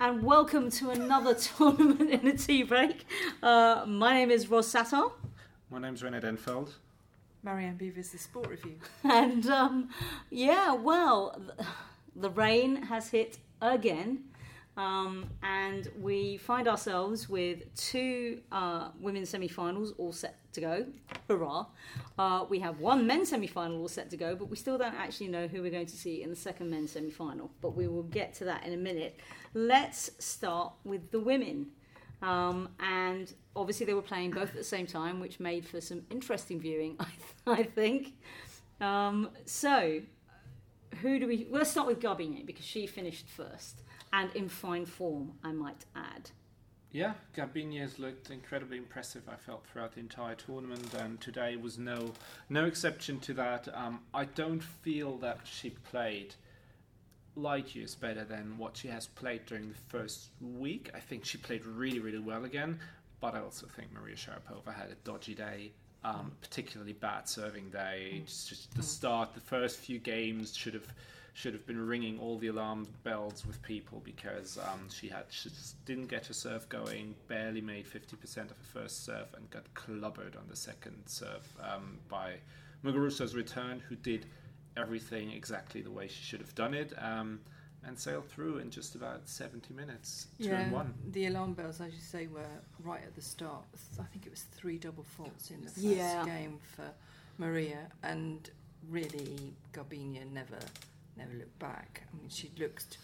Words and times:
and 0.00 0.22
welcome 0.22 0.70
to 0.70 0.88
another 0.88 1.34
tournament 1.56 2.10
in 2.10 2.26
a 2.26 2.32
tea 2.32 2.62
break. 2.62 3.04
Uh, 3.42 3.84
my 3.86 4.14
name 4.14 4.30
is 4.30 4.48
Ros 4.48 4.72
Satar, 4.72 5.12
My 5.70 5.78
name's 5.78 6.02
René 6.02 6.22
Denfeld. 6.22 6.70
Marianne 7.42 7.76
Bevis, 7.76 8.08
the 8.08 8.18
sport 8.18 8.48
review. 8.48 8.76
and 9.04 9.46
um, 9.48 9.90
yeah, 10.30 10.72
well, 10.72 11.38
the 12.16 12.30
rain 12.30 12.76
has 12.76 13.10
hit 13.10 13.38
again, 13.60 14.24
um, 14.78 15.28
and 15.42 15.88
we 16.00 16.38
find 16.38 16.66
ourselves 16.66 17.28
with 17.28 17.74
two 17.74 18.40
uh, 18.50 18.88
women's 19.00 19.28
semi-finals 19.28 19.92
all 19.98 20.12
set 20.12 20.38
to 20.54 20.62
go. 20.62 20.86
Hurrah! 21.28 21.66
Uh, 22.20 22.44
we 22.50 22.58
have 22.58 22.80
one 22.80 23.06
men's 23.06 23.30
semi-final 23.30 23.80
all 23.80 23.88
set 23.88 24.10
to 24.10 24.16
go, 24.18 24.36
but 24.36 24.50
we 24.50 24.56
still 24.56 24.76
don't 24.76 24.94
actually 24.94 25.26
know 25.26 25.46
who 25.46 25.62
we're 25.62 25.70
going 25.70 25.86
to 25.86 25.96
see 25.96 26.22
in 26.22 26.28
the 26.28 26.36
second 26.36 26.68
men's 26.68 26.90
semi-final. 26.92 27.50
But 27.62 27.74
we 27.74 27.88
will 27.88 28.02
get 28.02 28.34
to 28.34 28.44
that 28.44 28.66
in 28.66 28.74
a 28.74 28.76
minute. 28.76 29.18
Let's 29.54 30.10
start 30.18 30.74
with 30.84 31.12
the 31.12 31.18
women. 31.18 31.68
Um, 32.20 32.68
and 32.78 33.32
obviously 33.56 33.86
they 33.86 33.94
were 33.94 34.02
playing 34.02 34.32
both 34.32 34.50
at 34.50 34.54
the 34.54 34.62
same 34.62 34.86
time, 34.86 35.18
which 35.18 35.40
made 35.40 35.66
for 35.66 35.80
some 35.80 36.02
interesting 36.10 36.60
viewing, 36.60 36.98
I, 37.00 37.06
I 37.46 37.62
think. 37.62 38.12
Um, 38.82 39.30
so, 39.46 40.02
who 41.00 41.18
do 41.20 41.26
we? 41.26 41.46
Well, 41.48 41.60
let's 41.60 41.70
start 41.70 41.86
with 41.86 42.00
Garbiñe 42.00 42.44
because 42.44 42.66
she 42.66 42.86
finished 42.86 43.28
first 43.28 43.80
and 44.12 44.30
in 44.36 44.50
fine 44.50 44.84
form, 44.84 45.32
I 45.42 45.52
might 45.52 45.86
add. 45.96 46.32
Yeah, 46.92 47.12
Gabinez 47.36 48.00
looked 48.00 48.30
incredibly 48.30 48.76
impressive. 48.76 49.22
I 49.28 49.36
felt 49.36 49.64
throughout 49.66 49.94
the 49.94 50.00
entire 50.00 50.34
tournament, 50.34 50.92
and 50.94 51.20
today 51.20 51.54
was 51.56 51.78
no 51.78 52.12
no 52.48 52.64
exception 52.64 53.20
to 53.20 53.34
that. 53.34 53.68
Um, 53.74 54.00
I 54.12 54.24
don't 54.24 54.62
feel 54.62 55.16
that 55.18 55.40
she 55.44 55.70
played 55.70 56.34
light 57.36 57.76
years 57.76 57.94
better 57.94 58.24
than 58.24 58.58
what 58.58 58.76
she 58.76 58.88
has 58.88 59.06
played 59.06 59.46
during 59.46 59.68
the 59.68 59.78
first 59.88 60.30
week. 60.40 60.90
I 60.92 60.98
think 60.98 61.24
she 61.24 61.38
played 61.38 61.64
really 61.64 62.00
really 62.00 62.18
well 62.18 62.44
again, 62.44 62.80
but 63.20 63.34
I 63.34 63.40
also 63.40 63.68
think 63.68 63.92
Maria 63.92 64.16
Sharapova 64.16 64.74
had 64.74 64.90
a 64.90 64.96
dodgy 65.04 65.34
day. 65.34 65.72
Um, 66.02 66.32
particularly 66.40 66.94
bad 66.94 67.28
serving 67.28 67.68
day. 67.68 68.22
Just, 68.24 68.48
just 68.48 68.74
the 68.74 68.82
start, 68.82 69.34
the 69.34 69.40
first 69.40 69.76
few 69.76 69.98
games 69.98 70.56
should 70.56 70.72
have 70.72 70.86
should 71.34 71.52
have 71.54 71.66
been 71.66 71.86
ringing 71.86 72.18
all 72.18 72.38
the 72.38 72.48
alarm 72.48 72.86
bells 73.02 73.46
with 73.46 73.60
people 73.62 74.00
because 74.04 74.58
um, 74.58 74.88
she 74.90 75.08
had 75.08 75.24
she 75.30 75.48
just 75.48 75.82
didn't 75.84 76.06
get 76.08 76.26
her 76.26 76.34
serve 76.34 76.68
going, 76.68 77.14
barely 77.28 77.60
made 77.60 77.86
50% 77.86 78.12
of 78.50 78.56
her 78.58 78.64
first 78.72 79.04
serve, 79.04 79.26
and 79.36 79.48
got 79.50 79.64
clobbered 79.74 80.36
on 80.36 80.44
the 80.48 80.56
second 80.56 80.96
serve 81.06 81.46
um, 81.62 81.98
by 82.08 82.34
Muguruza's 82.84 83.34
return, 83.34 83.80
who 83.88 83.96
did 83.96 84.26
everything 84.76 85.30
exactly 85.30 85.80
the 85.82 85.90
way 85.90 86.08
she 86.08 86.22
should 86.22 86.40
have 86.40 86.54
done 86.54 86.74
it. 86.74 86.92
Um, 86.98 87.40
and 87.82 87.98
sailed 87.98 88.28
through 88.28 88.58
in 88.58 88.68
just 88.68 88.94
about 88.94 89.26
70 89.26 89.72
minutes, 89.72 90.26
two 90.38 90.50
and 90.50 90.70
one. 90.70 90.92
the 91.12 91.24
alarm 91.28 91.54
bells, 91.54 91.80
as 91.80 91.94
you 91.94 92.00
say, 92.00 92.26
were 92.26 92.42
right 92.84 93.00
at 93.02 93.14
the 93.16 93.22
start. 93.22 93.64
I 93.98 94.02
think 94.02 94.26
it 94.26 94.30
was 94.30 94.42
three 94.52 94.76
double 94.76 95.02
faults 95.02 95.50
in 95.50 95.62
the 95.62 95.70
first 95.70 95.78
Yeah. 95.78 96.22
game 96.26 96.58
for 96.76 96.84
Maria, 97.38 97.78
and 98.02 98.50
really 98.90 99.54
Garbiñe 99.72 100.30
never, 100.30 100.58
never 101.20 101.38
looked 101.38 101.58
back. 101.58 102.02
I 102.12 102.16
mean, 102.16 102.28
she 102.28 102.50
looked 102.58 102.98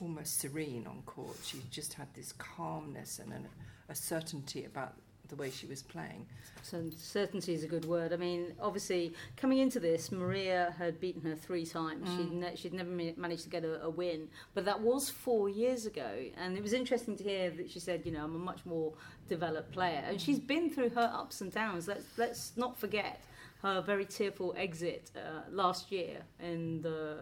almost 0.00 0.40
serene 0.40 0.86
on 0.86 1.02
court. 1.06 1.36
She 1.44 1.58
just 1.70 1.94
had 1.94 2.08
this 2.14 2.32
calmness 2.32 3.18
and 3.18 3.32
an, 3.32 3.46
a 3.88 3.94
certainty 3.94 4.64
about 4.64 4.94
the 5.28 5.36
way 5.36 5.50
she 5.50 5.66
was 5.66 5.82
playing. 5.82 6.26
So 6.62 6.90
certainty 6.96 7.54
is 7.54 7.62
a 7.64 7.68
good 7.68 7.84
word. 7.84 8.12
I 8.12 8.16
mean, 8.16 8.52
obviously, 8.60 9.14
coming 9.36 9.58
into 9.58 9.78
this, 9.80 10.10
Maria 10.10 10.74
had 10.76 11.00
beaten 11.00 11.22
her 11.22 11.36
three 11.36 11.64
times. 11.64 12.08
She'd, 12.16 12.32
mm. 12.32 12.40
ne- 12.40 12.56
she'd 12.56 12.74
never 12.74 12.90
ma- 12.90 13.16
managed 13.16 13.44
to 13.44 13.48
get 13.48 13.64
a, 13.64 13.82
a 13.84 13.90
win, 13.90 14.28
but 14.54 14.64
that 14.64 14.80
was 14.80 15.08
four 15.08 15.48
years 15.48 15.86
ago. 15.86 16.10
And 16.36 16.56
it 16.56 16.62
was 16.62 16.72
interesting 16.72 17.16
to 17.16 17.24
hear 17.24 17.50
that 17.50 17.70
she 17.70 17.78
said, 17.78 18.02
you 18.04 18.12
know, 18.12 18.24
I'm 18.24 18.34
a 18.34 18.38
much 18.38 18.66
more 18.66 18.92
developed 19.28 19.72
player, 19.72 20.02
and 20.06 20.20
she's 20.20 20.40
been 20.40 20.68
through 20.68 20.90
her 20.90 21.10
ups 21.14 21.40
and 21.40 21.52
downs. 21.52 21.86
Let's 21.86 22.06
let's 22.18 22.52
not 22.56 22.78
forget 22.78 23.22
her 23.62 23.80
very 23.82 24.04
tearful 24.06 24.54
exit 24.56 25.10
uh, 25.16 25.42
last 25.50 25.90
year 25.92 26.18
in 26.40 26.80
the 26.82 27.18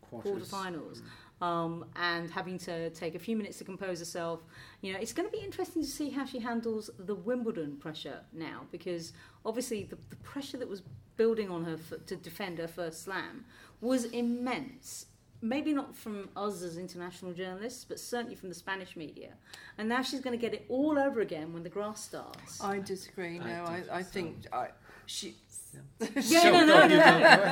Quarters. 0.00 0.50
quarterfinals. 0.50 1.02
Um, 1.40 1.86
and 1.96 2.30
having 2.30 2.56
to 2.58 2.90
take 2.90 3.16
a 3.16 3.18
few 3.18 3.36
minutes 3.36 3.58
to 3.58 3.64
compose 3.64 3.98
herself. 3.98 4.44
You 4.80 4.92
know, 4.92 5.00
it's 5.00 5.12
going 5.12 5.28
to 5.28 5.32
be 5.36 5.42
interesting 5.42 5.82
to 5.82 5.88
see 5.88 6.08
how 6.08 6.24
she 6.24 6.38
handles 6.38 6.88
the 7.00 7.16
Wimbledon 7.16 7.78
pressure 7.78 8.20
now, 8.32 8.66
because 8.70 9.12
obviously 9.44 9.82
the, 9.82 9.98
the 10.10 10.16
pressure 10.16 10.56
that 10.58 10.68
was 10.68 10.82
building 11.16 11.50
on 11.50 11.64
her 11.64 11.74
f- 11.74 12.06
to 12.06 12.14
defend 12.14 12.58
her 12.58 12.68
first 12.68 13.02
slam 13.02 13.44
was 13.80 14.04
immense. 14.04 15.06
Maybe 15.40 15.72
not 15.72 15.96
from 15.96 16.28
us 16.36 16.62
as 16.62 16.78
international 16.78 17.32
journalists, 17.32 17.84
but 17.84 17.98
certainly 17.98 18.36
from 18.36 18.48
the 18.48 18.54
Spanish 18.54 18.94
media. 18.96 19.32
And 19.78 19.88
now 19.88 20.02
she's 20.02 20.20
going 20.20 20.38
to 20.38 20.40
get 20.40 20.54
it 20.54 20.64
all 20.68 20.96
over 20.96 21.22
again 21.22 21.52
when 21.52 21.64
the 21.64 21.68
grass 21.68 22.04
starts. 22.04 22.62
I 22.62 22.78
disagree. 22.78 23.40
No, 23.40 23.64
I, 23.66 23.80
don't 23.80 23.90
I 23.90 24.02
think 24.04 24.42
think 24.42 24.54
I, 24.54 24.68
she. 25.06 25.34
Yeah, 26.22 26.50
no, 26.50 26.66
no, 26.66 26.86
no, 26.86 26.88
no. 26.88 26.98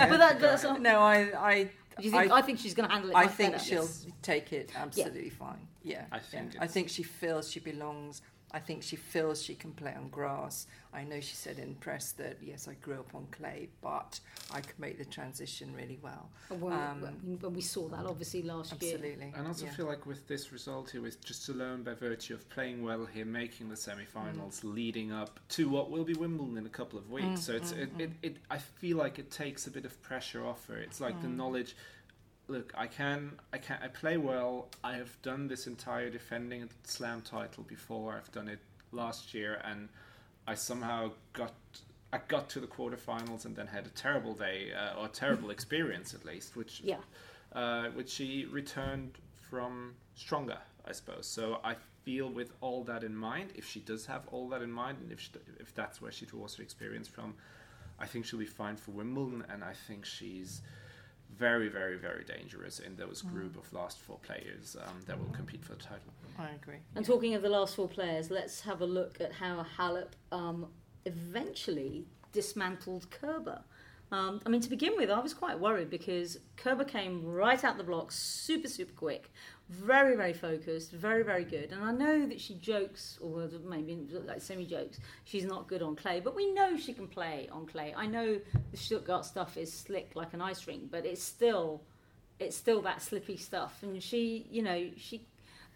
But 0.09 0.19
that, 0.19 0.41
that's 0.41 0.65
all. 0.65 0.79
No, 0.79 1.01
I, 1.01 1.19
I, 1.37 1.63
Do 1.65 1.71
you 2.05 2.11
think, 2.11 2.33
I, 2.33 2.39
I, 2.39 2.43
think 2.43 2.59
she's 2.59 2.75
going 2.75 2.89
to 2.89 2.93
handle 2.93 3.11
it. 3.11 3.15
I 3.17 3.25
much 3.25 3.35
think 3.35 3.53
better. 3.53 3.65
she'll 3.65 3.89
take 4.23 4.53
it 4.53 4.73
absolutely 4.75 5.31
fine. 5.31 5.67
Yeah, 5.83 6.05
I 6.13 6.19
think 6.19 6.55
yeah. 6.55 6.63
I 6.63 6.67
think 6.67 6.89
she 6.89 7.03
feels 7.03 7.51
she 7.51 7.61
belongs. 7.61 8.23
I 8.53 8.59
think 8.59 8.83
she 8.83 8.97
feels 8.97 9.43
she 9.43 9.55
can 9.55 9.73
play 9.73 9.95
on 9.95 10.09
grass. 10.09 10.67
I 10.93 11.05
know 11.05 11.21
she 11.21 11.37
said 11.37 11.59
in 11.61 11.77
press 11.77 12.13
that 12.13 12.39
yes, 12.43 12.67
I 12.67 12.75
grew 12.75 12.95
up 12.99 13.15
on 13.15 13.27
clay, 13.31 13.69
but 13.81 14.19
I 14.53 14.61
could 14.61 14.79
make 14.79 14.99
the 14.99 15.05
transition 15.05 15.73
really 15.75 15.99
well. 16.03 16.29
Well, 16.51 16.73
Um, 16.73 17.01
well, 17.03 17.13
when 17.41 17.55
we 17.55 17.61
saw 17.61 17.89
that 17.89 18.07
obviously 18.07 18.43
last 18.43 18.81
year. 18.83 18.95
Absolutely. 18.95 19.33
And 19.37 19.47
I 19.47 19.49
also 19.49 19.67
yeah. 19.67 19.73
feel 19.73 19.87
like 19.87 20.05
with 20.05 20.27
this 20.27 20.51
result 20.53 20.91
here, 20.91 21.01
with 21.01 21.25
just 21.25 21.49
alone 21.49 21.85
by 21.85 21.95
virtue 21.95 22.35
of 22.35 22.49
playing 22.51 22.83
well 22.83 23.07
here, 23.07 23.25
making 23.25 23.69
the 23.69 23.77
semi-finals, 23.77 24.61
Mm. 24.61 24.75
leading 24.75 25.13
up 25.13 25.39
to 25.51 25.69
what 25.69 25.91
will 25.91 26.05
be 26.05 26.15
Wimbledon 26.15 26.57
in 26.59 26.67
a 26.67 26.71
couple 26.71 26.99
of 26.99 27.09
weeks. 27.11 27.27
Mm, 27.27 27.39
so 27.39 27.53
it's 27.55 27.73
mm, 27.73 27.79
it, 27.83 27.97
mm. 27.99 28.01
it, 28.01 28.11
it. 28.23 28.37
I 28.51 28.59
feel 28.59 28.97
like 28.97 29.19
it 29.21 29.31
takes 29.31 29.67
a 29.69 29.71
bit 29.71 29.85
of 29.85 30.01
pressure 30.03 30.45
off 30.45 30.67
her. 30.67 30.77
It's 30.77 31.01
like 31.01 31.21
the 31.23 31.29
Mm. 31.29 31.37
knowledge. 31.37 31.77
Look, 32.51 32.73
I 32.77 32.89
can, 32.89 33.39
I 33.53 33.59
can, 33.59 33.79
I 33.81 33.87
play 33.87 34.17
well. 34.17 34.67
I 34.83 34.95
have 34.95 35.23
done 35.23 35.47
this 35.47 35.69
entire 35.69 36.11
defending 36.11 36.69
slam 36.83 37.21
title 37.23 37.63
before. 37.63 38.15
I've 38.17 38.33
done 38.33 38.49
it 38.49 38.59
last 38.91 39.33
year, 39.33 39.61
and 39.65 39.89
I 40.49 40.57
somehow 40.57 41.13
got. 41.33 41.55
I 42.13 42.19
got 42.27 42.49
to 42.51 42.59
the 42.61 42.67
quarterfinals 42.67 43.45
and 43.45 43.55
then 43.55 43.69
had 43.69 43.87
a 43.87 43.91
terrible 43.91 44.35
day, 44.35 44.73
uh, 44.75 44.99
or 44.99 45.07
a 45.07 45.09
terrible 45.09 45.51
experience 45.57 46.13
at 46.13 46.25
least, 46.25 46.57
which 46.57 46.81
Yeah. 46.81 46.97
uh, 47.53 47.91
which 47.91 48.11
she 48.11 48.47
returned 48.47 49.13
from 49.49 49.95
stronger, 50.17 50.59
I 50.85 50.91
suppose. 50.91 51.27
So 51.29 51.61
I 51.63 51.77
feel 52.05 52.29
with 52.29 52.53
all 52.61 52.83
that 52.85 53.05
in 53.05 53.15
mind, 53.15 53.53
if 53.55 53.65
she 53.65 53.79
does 53.79 54.07
have 54.07 54.27
all 54.33 54.49
that 54.49 54.61
in 54.61 54.73
mind, 54.73 54.99
and 55.01 55.13
if 55.13 55.21
she, 55.21 55.31
if 55.61 55.73
that's 55.73 56.03
where 56.03 56.11
she 56.11 56.27
draws 56.27 56.57
her 56.57 56.65
experience 56.65 57.07
from, 57.07 57.35
I 58.01 58.07
think 58.07 58.25
she'll 58.27 58.41
be 58.41 58.45
fine 58.47 58.75
for 58.77 58.91
Wimbledon, 58.91 59.45
and 59.49 59.63
I 59.63 59.75
think 59.87 60.05
she's 60.05 60.63
very, 61.41 61.69
very, 61.69 61.97
very 61.97 62.23
dangerous 62.23 62.79
in 62.79 62.95
those 62.97 63.23
group 63.23 63.57
of 63.57 63.73
last 63.73 63.99
four 63.99 64.19
players 64.19 64.77
um, 64.85 65.01
that 65.07 65.19
will 65.19 65.35
compete 65.35 65.65
for 65.65 65.73
the 65.73 65.83
title. 65.83 66.13
I 66.39 66.51
agree. 66.51 66.77
And 66.95 67.05
yeah. 67.05 67.13
talking 67.15 67.35
of 67.35 67.41
the 67.41 67.49
last 67.49 67.75
four 67.75 67.89
players, 67.89 68.31
let's 68.31 68.61
have 68.61 68.83
a 68.83 68.87
look 68.87 69.21
at 69.23 69.33
how 69.33 69.65
Halep 69.79 70.11
um, 70.31 70.69
eventually 71.07 72.05
dismantled 72.33 73.11
Kerber. 73.11 73.63
Um, 74.13 74.41
I 74.45 74.51
mean, 74.51 74.61
to 74.61 74.69
begin 74.69 74.95
with, 74.97 75.11
I 75.11 75.21
was 75.21 75.33
quite 75.33 75.59
worried 75.59 75.89
because 75.89 76.39
Kerber 76.57 76.85
came 76.85 77.25
right 77.25 77.63
out 77.65 77.79
the 77.79 77.85
blocks, 77.85 78.17
super, 78.17 78.69
super 78.69 78.93
quick, 78.93 79.33
very, 79.71 80.17
very 80.17 80.33
focused, 80.33 80.93
very, 80.93 81.23
very 81.23 81.45
good. 81.45 81.73
And 81.73 81.83
I 81.83 81.93
know 81.93 82.27
that 82.27 82.41
she 82.41 82.55
jokes, 82.55 83.19
or 83.23 83.49
maybe 83.65 84.07
like 84.27 84.43
semi 84.43 84.67
jokes, 84.67 84.99
she's 85.25 85.45
not 85.45 85.69
good 85.69 85.81
on 85.81 85.97
clay, 85.97 86.21
but 86.21 86.37
we 86.37 86.53
know 86.53 86.77
she 86.77 86.93
can 86.93 87.07
play 87.07 87.49
on 87.51 87.67
clay. 87.67 87.95
I 87.97 88.07
know 88.07 88.41
the 88.71 88.77
Stuttgart 88.77 89.25
stuff 89.25 89.57
is 89.57 89.73
slick 89.73 90.13
like 90.15 90.35
an 90.35 90.43
ice 90.43 90.67
rink, 90.67 90.91
but 90.91 91.07
it's 91.07 91.23
still, 91.23 91.83
it's 92.39 92.57
still 92.57 92.83
that 92.83 93.01
slippy 93.01 93.37
stuff. 93.37 93.79
And 93.83 94.03
she, 94.03 94.47
you 94.51 94.63
know, 94.63 94.91
she 94.97 95.23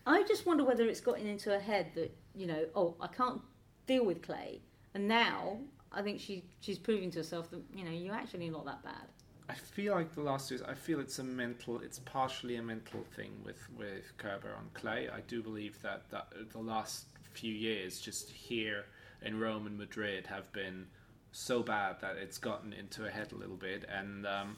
I 0.06 0.22
just 0.24 0.44
wonder 0.46 0.64
whether 0.64 0.84
it's 0.84 1.00
gotten 1.00 1.26
into 1.26 1.50
her 1.50 1.60
head 1.60 1.92
that 1.94 2.14
you 2.34 2.46
know, 2.46 2.66
oh, 2.74 2.94
I 3.00 3.06
can't 3.06 3.40
deal 3.86 4.04
with 4.04 4.22
clay, 4.22 4.60
and 4.94 5.08
now 5.08 5.58
I 5.92 6.02
think 6.02 6.20
she 6.20 6.44
she's 6.60 6.78
proving 6.78 7.10
to 7.12 7.18
herself 7.18 7.50
that 7.50 7.62
you 7.74 7.84
know 7.84 7.90
you're 7.90 8.14
actually 8.14 8.50
not 8.50 8.66
that 8.66 8.82
bad. 8.82 9.08
I 9.48 9.54
feel 9.54 9.94
like 9.94 10.14
the 10.14 10.22
last 10.22 10.50
years, 10.50 10.62
I 10.62 10.74
feel 10.74 11.00
it's 11.00 11.18
a 11.18 11.24
mental, 11.24 11.80
it's 11.80 11.98
partially 11.98 12.56
a 12.56 12.62
mental 12.62 13.04
thing 13.14 13.32
with, 13.44 13.68
with 13.76 14.16
Kerber 14.16 14.54
on 14.56 14.70
clay. 14.72 15.08
I 15.14 15.20
do 15.20 15.42
believe 15.42 15.80
that, 15.82 16.08
that 16.10 16.28
the 16.52 16.58
last 16.58 17.06
few 17.34 17.52
years, 17.52 18.00
just 18.00 18.30
here 18.30 18.86
in 19.22 19.38
Rome 19.38 19.66
and 19.66 19.76
Madrid, 19.76 20.26
have 20.26 20.50
been 20.52 20.86
so 21.32 21.62
bad 21.62 22.00
that 22.00 22.16
it's 22.16 22.38
gotten 22.38 22.72
into 22.72 23.02
her 23.02 23.10
head 23.10 23.32
a 23.32 23.36
little 23.36 23.56
bit. 23.56 23.84
And 23.92 24.26
um, 24.26 24.56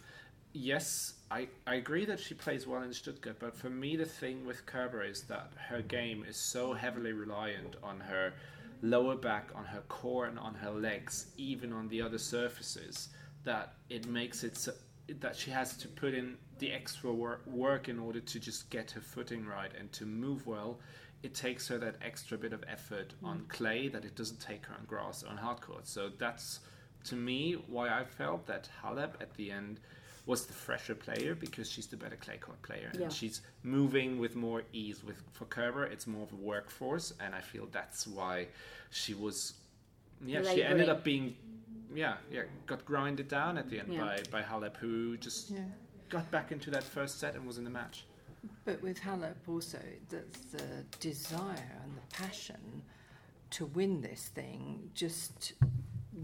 yes, 0.52 1.14
I, 1.32 1.48
I 1.66 1.74
agree 1.76 2.04
that 2.04 2.20
she 2.20 2.34
plays 2.34 2.66
well 2.66 2.82
in 2.82 2.92
Stuttgart, 2.92 3.38
but 3.40 3.56
for 3.56 3.70
me, 3.70 3.96
the 3.96 4.04
thing 4.04 4.46
with 4.46 4.66
Kerber 4.66 5.02
is 5.02 5.22
that 5.22 5.50
her 5.68 5.82
game 5.82 6.24
is 6.28 6.36
so 6.36 6.74
heavily 6.74 7.12
reliant 7.12 7.74
on 7.82 7.98
her 7.98 8.34
lower 8.82 9.16
back, 9.16 9.50
on 9.56 9.64
her 9.64 9.82
core, 9.88 10.26
and 10.26 10.38
on 10.38 10.54
her 10.54 10.70
legs, 10.70 11.26
even 11.36 11.72
on 11.72 11.88
the 11.88 12.00
other 12.02 12.18
surfaces, 12.18 13.08
that 13.46 13.74
it 13.88 14.06
makes 14.06 14.44
it 14.44 14.56
so, 14.56 14.72
that 15.20 15.34
she 15.36 15.50
has 15.52 15.76
to 15.78 15.88
put 15.88 16.12
in 16.14 16.36
the 16.58 16.72
extra 16.72 17.12
work, 17.12 17.46
work 17.46 17.88
in 17.88 17.98
order 17.98 18.20
to 18.20 18.40
just 18.40 18.68
get 18.70 18.90
her 18.90 19.00
footing 19.00 19.46
right 19.46 19.70
and 19.78 19.90
to 19.92 20.04
move 20.04 20.46
well. 20.46 20.80
It 21.22 21.32
takes 21.34 21.66
her 21.68 21.78
that 21.78 21.94
extra 22.02 22.36
bit 22.36 22.52
of 22.52 22.62
effort 22.68 23.14
Mm. 23.22 23.26
on 23.28 23.44
clay 23.48 23.88
that 23.88 24.04
it 24.04 24.14
doesn't 24.16 24.40
take 24.40 24.66
her 24.66 24.74
on 24.74 24.84
grass 24.86 25.22
or 25.24 25.28
on 25.28 25.36
hard 25.38 25.60
court. 25.60 25.86
So 25.86 26.10
that's 26.18 26.60
to 27.04 27.14
me 27.14 27.52
why 27.68 27.88
I 27.88 28.04
felt 28.04 28.46
that 28.46 28.68
Halep 28.82 29.14
at 29.20 29.32
the 29.34 29.50
end 29.52 29.80
was 30.26 30.44
the 30.46 30.52
fresher 30.52 30.96
player 30.96 31.36
because 31.36 31.70
she's 31.70 31.86
the 31.86 31.96
better 31.96 32.16
clay 32.16 32.36
court 32.38 32.60
player 32.62 32.90
and 32.92 33.02
Yeah. 33.02 33.08
she's 33.10 33.42
moving 33.62 34.18
with 34.18 34.34
more 34.34 34.64
ease. 34.72 35.04
With 35.04 35.22
for 35.32 35.44
Kerber, 35.44 35.84
it's 35.84 36.08
more 36.08 36.24
of 36.24 36.32
a 36.32 36.36
workforce, 36.36 37.12
and 37.20 37.32
I 37.32 37.40
feel 37.40 37.66
that's 37.66 38.08
why 38.08 38.48
she 38.90 39.14
was. 39.14 39.54
Yeah, 40.24 40.42
she 40.42 40.64
ended 40.64 40.88
up 40.88 41.04
being. 41.04 41.36
Yeah, 41.96 42.16
yeah, 42.30 42.42
got 42.66 42.84
grinded 42.84 43.28
down 43.28 43.56
at 43.56 43.70
the 43.70 43.80
end 43.80 43.92
Yeah. 43.92 44.00
by 44.00 44.22
by 44.30 44.42
Halep, 44.42 44.76
who 44.76 45.16
just 45.16 45.50
Yeah. 45.50 45.64
got 46.10 46.30
back 46.30 46.52
into 46.52 46.70
that 46.70 46.84
first 46.84 47.18
set 47.18 47.34
and 47.34 47.46
was 47.46 47.56
in 47.58 47.64
the 47.64 47.70
match. 47.70 48.04
But 48.64 48.80
with 48.82 49.00
Halep 49.00 49.36
also, 49.48 49.80
the, 50.10 50.22
the 50.52 50.84
desire 51.00 51.78
and 51.82 51.96
the 51.96 52.14
passion 52.14 52.82
to 53.50 53.66
win 53.66 54.02
this 54.02 54.28
thing 54.28 54.90
just 54.94 55.54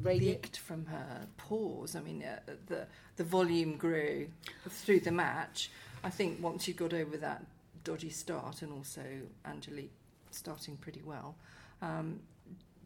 Radiant. 0.02 0.42
leaked 0.44 0.58
from 0.58 0.86
her 0.86 1.26
pores. 1.36 1.96
I 1.96 2.00
mean, 2.00 2.22
uh, 2.22 2.40
the 2.66 2.86
the 3.16 3.24
volume 3.24 3.76
grew 3.76 4.28
through 4.68 5.00
the 5.00 5.10
match. 5.12 5.70
I 6.04 6.10
think 6.10 6.42
once 6.42 6.64
she 6.64 6.72
got 6.72 6.92
over 6.92 7.16
that 7.16 7.44
dodgy 7.84 8.10
start, 8.10 8.62
and 8.62 8.72
also 8.72 9.02
Angelique 9.44 9.92
starting 10.30 10.76
pretty 10.76 11.02
well, 11.02 11.34
um, 11.80 12.20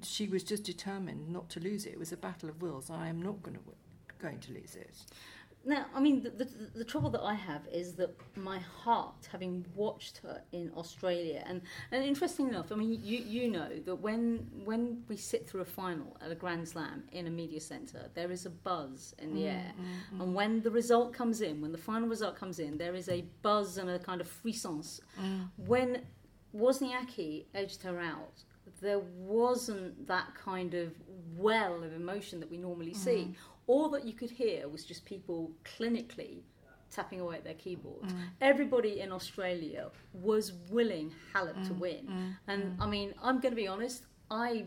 she 0.03 0.29
was 0.29 0.43
just 0.43 0.65
determined 0.65 1.29
not 1.29 1.49
to 1.51 1.61
lose 1.61 1.87
it. 1.87 1.93
It 1.93 1.99
was 1.99 2.13
a 2.13 2.17
battle 2.17 2.49
of 2.49 2.63
wills. 2.63 2.91
I 2.91 3.09
am 3.09 3.21
not 3.21 3.43
going 3.43 3.57
to 3.57 3.63
going 4.19 4.39
to 4.41 4.53
lose 4.53 4.77
it. 4.77 4.97
Now, 5.67 5.87
I 5.93 5.99
mean, 6.01 6.23
the, 6.23 6.31
the, 6.31 6.49
the 6.77 6.85
trouble 6.85 7.11
that 7.11 7.23
I 7.23 7.35
have 7.35 7.63
is 7.73 7.95
that 7.95 8.15
my 8.37 8.61
heart, 8.61 9.29
having 9.33 9.67
watched 9.75 10.19
her 10.19 10.41
in 10.53 10.71
Australia, 10.77 11.43
and, 11.45 11.61
and 11.91 12.05
interesting 12.05 12.49
enough, 12.49 12.71
I 12.71 12.77
mean, 12.77 13.01
you, 13.03 13.19
you 13.19 13.51
know 13.51 13.71
that 13.85 13.97
when 13.97 14.47
when 14.65 15.03
we 15.09 15.17
sit 15.17 15.49
through 15.49 15.63
a 15.63 15.71
final 15.83 16.17
at 16.25 16.31
a 16.31 16.37
Grand 16.37 16.69
Slam 16.69 17.03
in 17.11 17.27
a 17.27 17.31
media 17.31 17.61
centre, 17.61 18.09
there 18.15 18.31
is 18.31 18.47
a 18.47 18.51
buzz 18.51 19.13
in 19.19 19.35
the 19.35 19.43
mm, 19.43 19.55
air. 19.55 19.73
Mm, 19.75 20.19
mm. 20.19 20.23
And 20.23 20.35
when 20.37 20.63
the 20.63 20.71
result 20.71 21.13
comes 21.13 21.41
in, 21.41 21.61
when 21.61 21.73
the 21.73 21.79
final 21.79 22.09
result 22.09 22.37
comes 22.37 22.61
in, 22.61 22.79
there 22.79 22.95
is 22.95 23.09
a 23.09 23.25
buzz 23.43 23.77
and 23.77 23.91
a 23.91 23.99
kind 23.99 24.21
of 24.21 24.29
frissons. 24.29 25.01
When 25.57 26.03
Wozniacki 26.55 27.47
edged 27.55 27.83
her 27.83 27.99
out, 27.99 28.45
there 28.81 29.01
wasn't 29.19 30.07
that 30.07 30.35
kind 30.35 30.75
of 30.75 30.93
well 31.37 31.83
of 31.83 31.93
emotion 31.93 32.41
that 32.41 32.51
we 32.51 32.57
normally 32.57 32.95
see. 32.95 33.29
Mm. 33.29 33.35
All 33.67 33.89
that 33.91 34.05
you 34.05 34.13
could 34.13 34.31
hear 34.31 34.69
was 34.69 34.85
just 34.85 35.05
people 35.05 35.51
clinically 35.65 36.43
tapping 36.91 37.21
away 37.21 37.37
at 37.37 37.45
their 37.45 37.55
keyboards. 37.55 38.13
Mm. 38.13 38.19
Everybody 38.41 39.01
in 39.01 39.13
Australia 39.13 39.91
was 40.13 40.53
willing 40.71 41.13
Halep 41.35 41.67
to 41.67 41.75
mm. 41.75 41.79
win. 41.79 42.37
And 42.47 42.77
I 42.81 42.87
mean, 42.87 43.15
I'm 43.23 43.41
going 43.41 43.53
to 43.53 43.57
be 43.57 43.67
honest, 43.67 44.05
I 44.31 44.67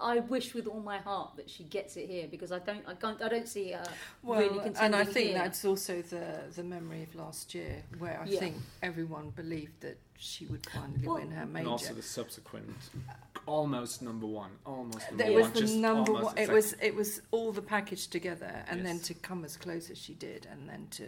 I 0.00 0.20
wish 0.20 0.54
with 0.54 0.66
all 0.66 0.80
my 0.80 0.98
heart 0.98 1.36
that 1.36 1.48
she 1.48 1.64
gets 1.64 1.96
it 1.96 2.08
here 2.08 2.26
because 2.30 2.52
I 2.52 2.58
don't 2.58 2.84
I 2.86 2.94
can't 2.94 3.20
I 3.22 3.28
don't 3.28 3.48
see 3.48 3.72
her 3.72 3.84
Well, 4.22 4.40
really 4.40 4.60
contending 4.60 4.82
and 4.82 4.94
I 4.96 5.04
think 5.04 5.30
here. 5.30 5.38
that's 5.38 5.64
also 5.64 6.02
the 6.02 6.40
the 6.54 6.62
memory 6.62 7.02
of 7.02 7.14
last 7.14 7.54
year, 7.54 7.82
where 7.98 8.20
I 8.20 8.26
Yeah. 8.26 8.40
think 8.40 8.56
everyone 8.82 9.30
believed 9.30 9.80
that 9.80 9.98
she 10.18 10.46
would 10.46 10.66
finally 10.66 11.06
Well- 11.06 11.16
win 11.16 11.30
her 11.30 11.46
major. 11.46 11.58
And 11.60 11.68
also 11.68 11.94
the 11.94 12.02
subsequent, 12.02 12.76
almost 13.48 14.02
number 14.02 14.26
one, 14.26 14.50
almost 14.66 15.08
number 15.10 15.24
There 15.24 15.32
one. 15.32 15.42
was 15.42 15.50
the 15.52 15.60
just 15.60 15.76
number 15.76 16.12
almost, 16.12 16.24
one. 16.24 16.38
it's 16.38 16.42
It 16.48 16.48
like- 16.48 16.54
was 16.54 16.72
it 16.88 16.94
was 16.94 17.22
all 17.30 17.52
the 17.52 17.62
package 17.62 18.08
together, 18.08 18.64
and 18.68 18.84
then 18.86 18.96
Yes. 18.96 19.06
to 19.08 19.14
come 19.14 19.44
as 19.44 19.56
close 19.56 19.90
as 19.90 19.98
she 19.98 20.14
did, 20.14 20.46
and 20.50 20.68
then 20.68 20.86
to 20.92 21.06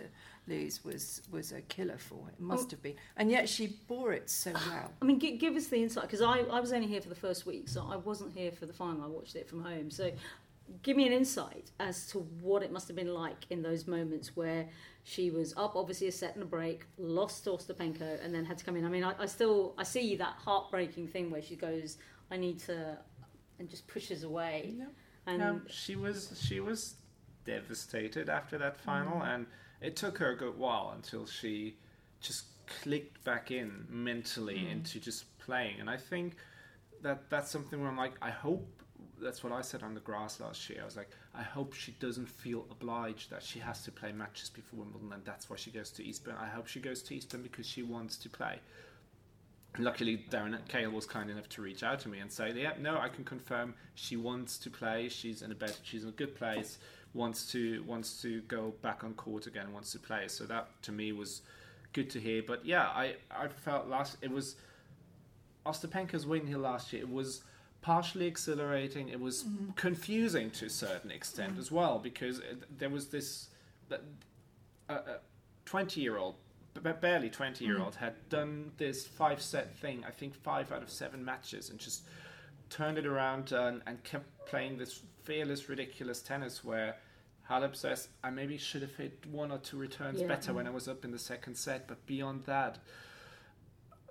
lose 0.49 0.83
was 0.85 1.23
was 1.31 1.53
a 1.53 1.61
killer 1.63 1.99
for 1.99 2.25
her. 2.25 2.31
It 2.31 2.41
must 2.41 2.69
Oh. 2.69 2.71
have 2.71 2.83
been, 2.83 2.97
and 3.17 3.31
yet 3.31 3.49
she 3.49 3.67
bore 3.89 4.13
it 4.13 4.29
so 4.31 4.53
well. 4.71 4.93
I 5.01 5.05
mean, 5.05 5.19
give, 5.19 5.39
give 5.39 5.55
us 5.55 5.67
the 5.69 5.83
insight 5.83 6.05
because 6.05 6.23
I, 6.23 6.39
I 6.41 6.61
was 6.61 6.73
only 6.73 6.89
here 6.89 7.01
for 7.03 7.09
the 7.11 7.15
first 7.27 7.47
week, 7.47 7.69
so 7.69 7.87
I 7.89 7.97
wasn't 7.97 8.35
here 8.37 8.51
for 8.53 8.67
the 8.67 8.73
final. 8.73 9.05
I 9.05 9.07
watched 9.09 9.37
it 9.37 9.49
from 9.49 9.63
home. 9.63 9.91
So, 9.91 10.11
give 10.83 10.97
me 10.97 11.07
an 11.07 11.13
insight 11.13 11.71
as 11.79 12.07
to 12.09 12.21
what 12.41 12.63
it 12.63 12.73
must 12.73 12.89
have 12.89 12.97
been 12.97 13.13
like 13.13 13.45
in 13.51 13.63
those 13.63 13.87
moments 13.87 14.35
where 14.37 14.69
she 15.03 15.31
was 15.31 15.53
up, 15.57 15.75
obviously 15.77 16.07
a 16.09 16.13
set 16.13 16.35
and 16.35 16.43
a 16.43 16.47
break, 16.47 16.85
lost 16.99 17.45
to 17.45 17.51
Ostapenko, 17.51 18.23
and 18.25 18.35
then 18.35 18.45
had 18.45 18.59
to 18.59 18.65
come 18.65 18.77
in. 18.77 18.85
I 18.85 18.89
mean, 18.89 19.03
I, 19.03 19.15
I 19.19 19.27
still 19.27 19.75
I 19.79 19.83
see 19.83 20.15
that 20.17 20.35
heartbreaking 20.45 21.09
thing 21.09 21.31
where 21.31 21.43
she 21.43 21.57
goes, 21.57 21.97
"I 22.31 22.37
need 22.37 22.59
to," 22.61 22.99
and 23.59 23.69
just 23.69 23.87
pushes 23.87 24.23
away. 24.23 24.81
And 25.27 25.39
No, 25.39 25.61
she 25.69 25.97
was 25.97 26.41
she 26.43 26.61
was 26.61 26.97
devastated 27.45 28.29
after 28.29 28.59
that 28.59 28.77
final, 28.77 29.21
Mm. 29.21 29.35
and 29.35 29.47
it 29.81 29.97
took 29.97 30.19
her 30.19 30.31
a 30.31 30.37
good 30.37 30.57
while 30.57 30.91
until 30.95 31.27
she 31.27 31.77
just 32.21 32.47
clicked 32.67 33.23
back 33.25 33.51
in 33.51 33.87
mentally 33.89 34.59
Mm. 34.59 34.71
into 34.73 35.01
just 35.01 35.37
playing. 35.39 35.81
And 35.81 35.89
I 35.91 35.97
think 35.97 36.37
that 37.03 37.29
that's 37.31 37.51
something 37.51 37.81
where 37.81 37.89
I'm 37.91 37.97
like, 37.97 38.15
I 38.23 38.31
hope 38.31 38.83
that's 39.19 39.43
what 39.43 39.53
I 39.53 39.61
said 39.63 39.83
on 39.83 39.95
the 39.95 40.01
grass 40.01 40.41
last 40.41 40.69
year. 40.71 40.83
I 40.83 40.85
was 40.85 40.97
like, 40.97 41.11
I 41.35 41.43
hope 41.43 41.75
she 41.75 41.93
doesn't 41.93 42.27
feel 42.27 42.67
obliged 42.71 43.31
that 43.31 43.43
she 43.43 43.59
has 43.59 43.83
to 43.85 43.93
play 43.93 44.13
matches 44.13 44.49
before 44.51 44.81
Wimbledon, 44.81 45.13
and 45.13 45.25
that's 45.25 45.49
why 45.51 45.57
she 45.57 45.71
goes 45.71 45.91
to 45.93 46.05
Eastbourne. 46.05 46.37
I 46.37 46.49
hope 46.49 46.67
she 46.67 46.81
goes 46.81 47.03
to 47.05 47.15
Eastbourne 47.15 47.43
because 47.43 47.67
she 47.67 47.83
wants 47.83 48.17
to 48.19 48.31
play. 48.31 48.61
Luckily, 49.79 50.25
Darren 50.31 50.59
Cahill 50.69 50.91
was 50.91 51.07
kind 51.07 51.31
enough 51.31 51.49
to 51.51 51.63
reach 51.63 51.83
out 51.83 52.01
to 52.01 52.09
me 52.09 52.19
and 52.19 52.31
say, 52.31 52.53
"Yeah, 52.53 52.73
no, 52.79 52.99
I 52.99 53.09
can 53.09 53.25
confirm 53.25 53.75
she 53.95 54.17
wants 54.17 54.59
to 54.59 54.71
play. 54.71 55.09
She's 55.09 55.43
in 55.43 55.53
a 55.53 55.55
better, 55.55 55.79
she's 55.83 56.03
in 56.03 56.09
a 56.09 56.13
good 56.13 56.35
place. 56.35 56.79
Wants 57.15 57.51
to 57.53 57.83
wants 57.85 58.21
to 58.23 58.41
go 58.43 58.75
back 58.83 59.05
on 59.05 59.15
court 59.15 59.47
again. 59.47 59.73
Wants 59.73 59.93
to 59.93 59.99
play." 59.99 60.29
So 60.29 60.45
that 60.45 60.83
to 60.83 60.93
me 60.93 61.13
was 61.13 61.43
good 61.93 62.11
to 62.11 62.21
hear. 62.21 62.43
But 62.47 62.65
yeah, 62.65 62.89
I 62.89 63.15
I 63.31 63.49
felt 63.49 63.87
last 63.87 64.17
it 64.23 64.31
was 64.31 64.57
Ostapenko's 65.67 66.27
win 66.27 66.47
here 66.47 66.59
last 66.59 66.93
year. 66.93 67.03
It 67.03 67.11
was 67.11 67.43
partially 67.83 68.27
exhilarating. 68.27 69.09
It 69.09 69.21
was 69.21 69.45
mm-hmm. 69.45 69.71
confusing 69.73 70.51
to 70.53 70.67
a 70.67 70.71
certain 70.71 71.11
extent 71.11 71.53
mm-hmm. 71.53 71.61
as 71.61 71.71
well 71.71 71.99
because 71.99 72.39
it, 72.39 72.79
there 72.79 72.91
was 72.91 73.09
this 73.09 73.49
that 73.89 74.03
uh, 74.89 74.93
uh, 74.93 74.97
a 75.09 75.19
twenty 75.65 76.01
year 76.01 76.17
old, 76.17 76.35
barely 76.75 77.31
twenty 77.31 77.65
year 77.65 77.81
old, 77.81 77.95
mm. 77.95 77.97
had 77.97 78.29
done 78.29 78.73
this 78.77 79.07
five 79.07 79.41
set 79.43 79.75
thing. 79.77 80.05
I 80.07 80.11
think 80.11 80.35
five 80.35 80.73
out 80.73 80.83
of 80.83 80.91
seven 80.91 81.25
matches, 81.25 81.71
and 81.71 81.79
just 81.79 82.03
turned 82.69 82.99
it 82.99 83.07
around 83.07 83.53
and, 83.53 83.83
and 83.87 84.03
kept 84.05 84.47
playing 84.47 84.79
this 84.79 85.01
fearless, 85.25 85.69
ridiculous 85.69 86.21
tennis 86.23 86.65
where. 86.65 86.97
Halep 87.49 87.75
says, 87.75 88.07
I 88.23 88.31
maybe 88.31 88.57
should 88.59 88.83
have 88.83 88.95
hit 88.95 89.27
one 89.27 89.51
or 89.51 89.59
two 89.59 89.77
returns 89.77 90.21
Yeah. 90.21 90.29
better 90.29 90.55
when 90.55 90.69
I 90.69 90.71
was 90.71 90.87
up 90.87 91.05
in 91.05 91.11
the 91.11 91.19
second 91.19 91.57
set, 91.57 91.89
but 91.89 92.07
beyond 92.07 92.45
that, 92.45 92.79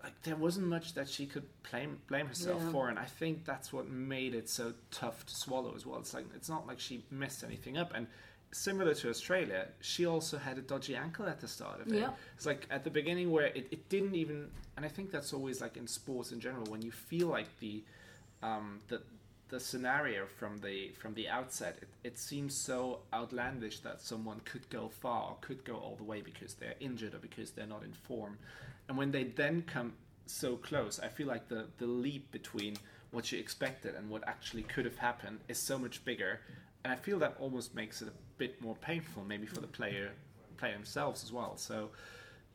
like 0.04 0.22
there 0.24 0.36
wasn't 0.36 0.68
much 0.68 0.94
that 0.96 1.08
she 1.08 1.26
could 1.26 1.46
blame 1.72 2.02
blame 2.08 2.28
herself 2.28 2.62
Yeah. 2.62 2.72
for, 2.72 2.90
and 2.90 3.00
I 3.00 3.06
think 3.06 3.46
that's 3.46 3.72
what 3.72 3.88
made 3.88 4.36
it 4.36 4.50
so 4.50 4.74
tough 4.92 5.26
to 5.26 5.36
swallow 5.36 5.74
as 5.74 5.86
well. 5.86 6.00
It's 6.00 6.14
like 6.14 6.26
it's 6.36 6.50
not 6.50 6.68
like 6.68 6.82
she 6.82 7.06
messed 7.12 7.44
anything 7.44 7.78
up, 7.78 7.94
and 7.96 8.08
similar 8.52 8.94
to 8.96 9.10
Australia, 9.10 9.68
she 9.82 10.06
also 10.06 10.38
had 10.38 10.58
a 10.58 10.62
dodgy 10.62 10.96
ankle 10.96 11.28
at 11.28 11.40
the 11.40 11.48
start 11.48 11.82
of 11.82 11.88
it. 11.88 12.00
Yeah. 12.00 12.10
It's 12.36 12.46
like 12.46 12.66
at 12.70 12.84
the 12.84 12.90
beginning 12.90 13.32
where 13.32 13.48
it, 13.48 13.68
it 13.72 13.90
didn't 13.90 14.16
even, 14.16 14.50
and 14.76 14.86
I 14.86 14.90
think 14.90 15.12
that's 15.12 15.34
always 15.34 15.62
like 15.62 15.78
in 15.78 15.88
sports 15.88 16.32
in 16.32 16.40
general 16.40 16.66
when 16.70 16.82
you 16.82 16.92
feel 16.92 17.28
like 17.28 17.48
the 17.60 17.84
um, 18.42 18.80
the 18.88 19.02
the 19.50 19.60
scenario 19.60 20.26
from 20.26 20.58
the 20.60 20.90
from 21.00 21.14
the 21.16 21.28
outset, 21.28 21.80
it, 21.82 21.90
it 22.04 22.18
seems 22.18 22.56
so 22.56 23.00
outlandish 23.14 23.80
that 23.80 24.02
someone 24.02 24.40
could 24.46 24.70
go 24.70 24.90
far 24.90 25.32
or 25.32 25.38
could 25.42 25.66
go 25.66 25.76
all 25.76 25.96
the 25.96 26.04
way 26.04 26.22
because 26.22 26.54
they're 26.54 26.76
injured 26.80 27.16
or 27.16 27.18
because 27.18 27.52
they're 27.52 27.66
not 27.66 27.84
in 27.84 27.92
form, 27.92 28.38
and 28.88 28.98
when 28.98 29.12
they 29.12 29.24
then 29.24 29.64
come 29.64 29.94
so 30.26 30.56
close, 30.56 31.00
I 31.00 31.08
feel 31.08 31.28
like 31.28 31.50
the 31.50 31.66
the 31.78 31.88
leap 31.88 32.32
between 32.32 32.78
what 33.12 33.32
you 33.32 33.40
expected 33.40 33.96
and 33.96 34.10
what 34.10 34.28
actually 34.28 34.62
could 34.64 34.86
have 34.86 34.98
happened 34.98 35.40
is 35.48 35.58
so 35.58 35.80
much 35.80 36.06
bigger, 36.06 36.42
and 36.84 36.94
I 36.94 36.96
feel 36.96 37.18
that 37.20 37.36
almost 37.40 37.74
makes 37.74 38.02
it 38.02 38.08
a 38.08 38.29
bit 38.40 38.60
more 38.62 38.76
painful, 38.78 39.24
maybe 39.24 39.46
for 39.46 39.62
the 39.62 39.68
player 39.68 40.10
player 40.58 40.74
themselves 40.74 41.24
as 41.24 41.32
well. 41.32 41.58
So. 41.58 41.90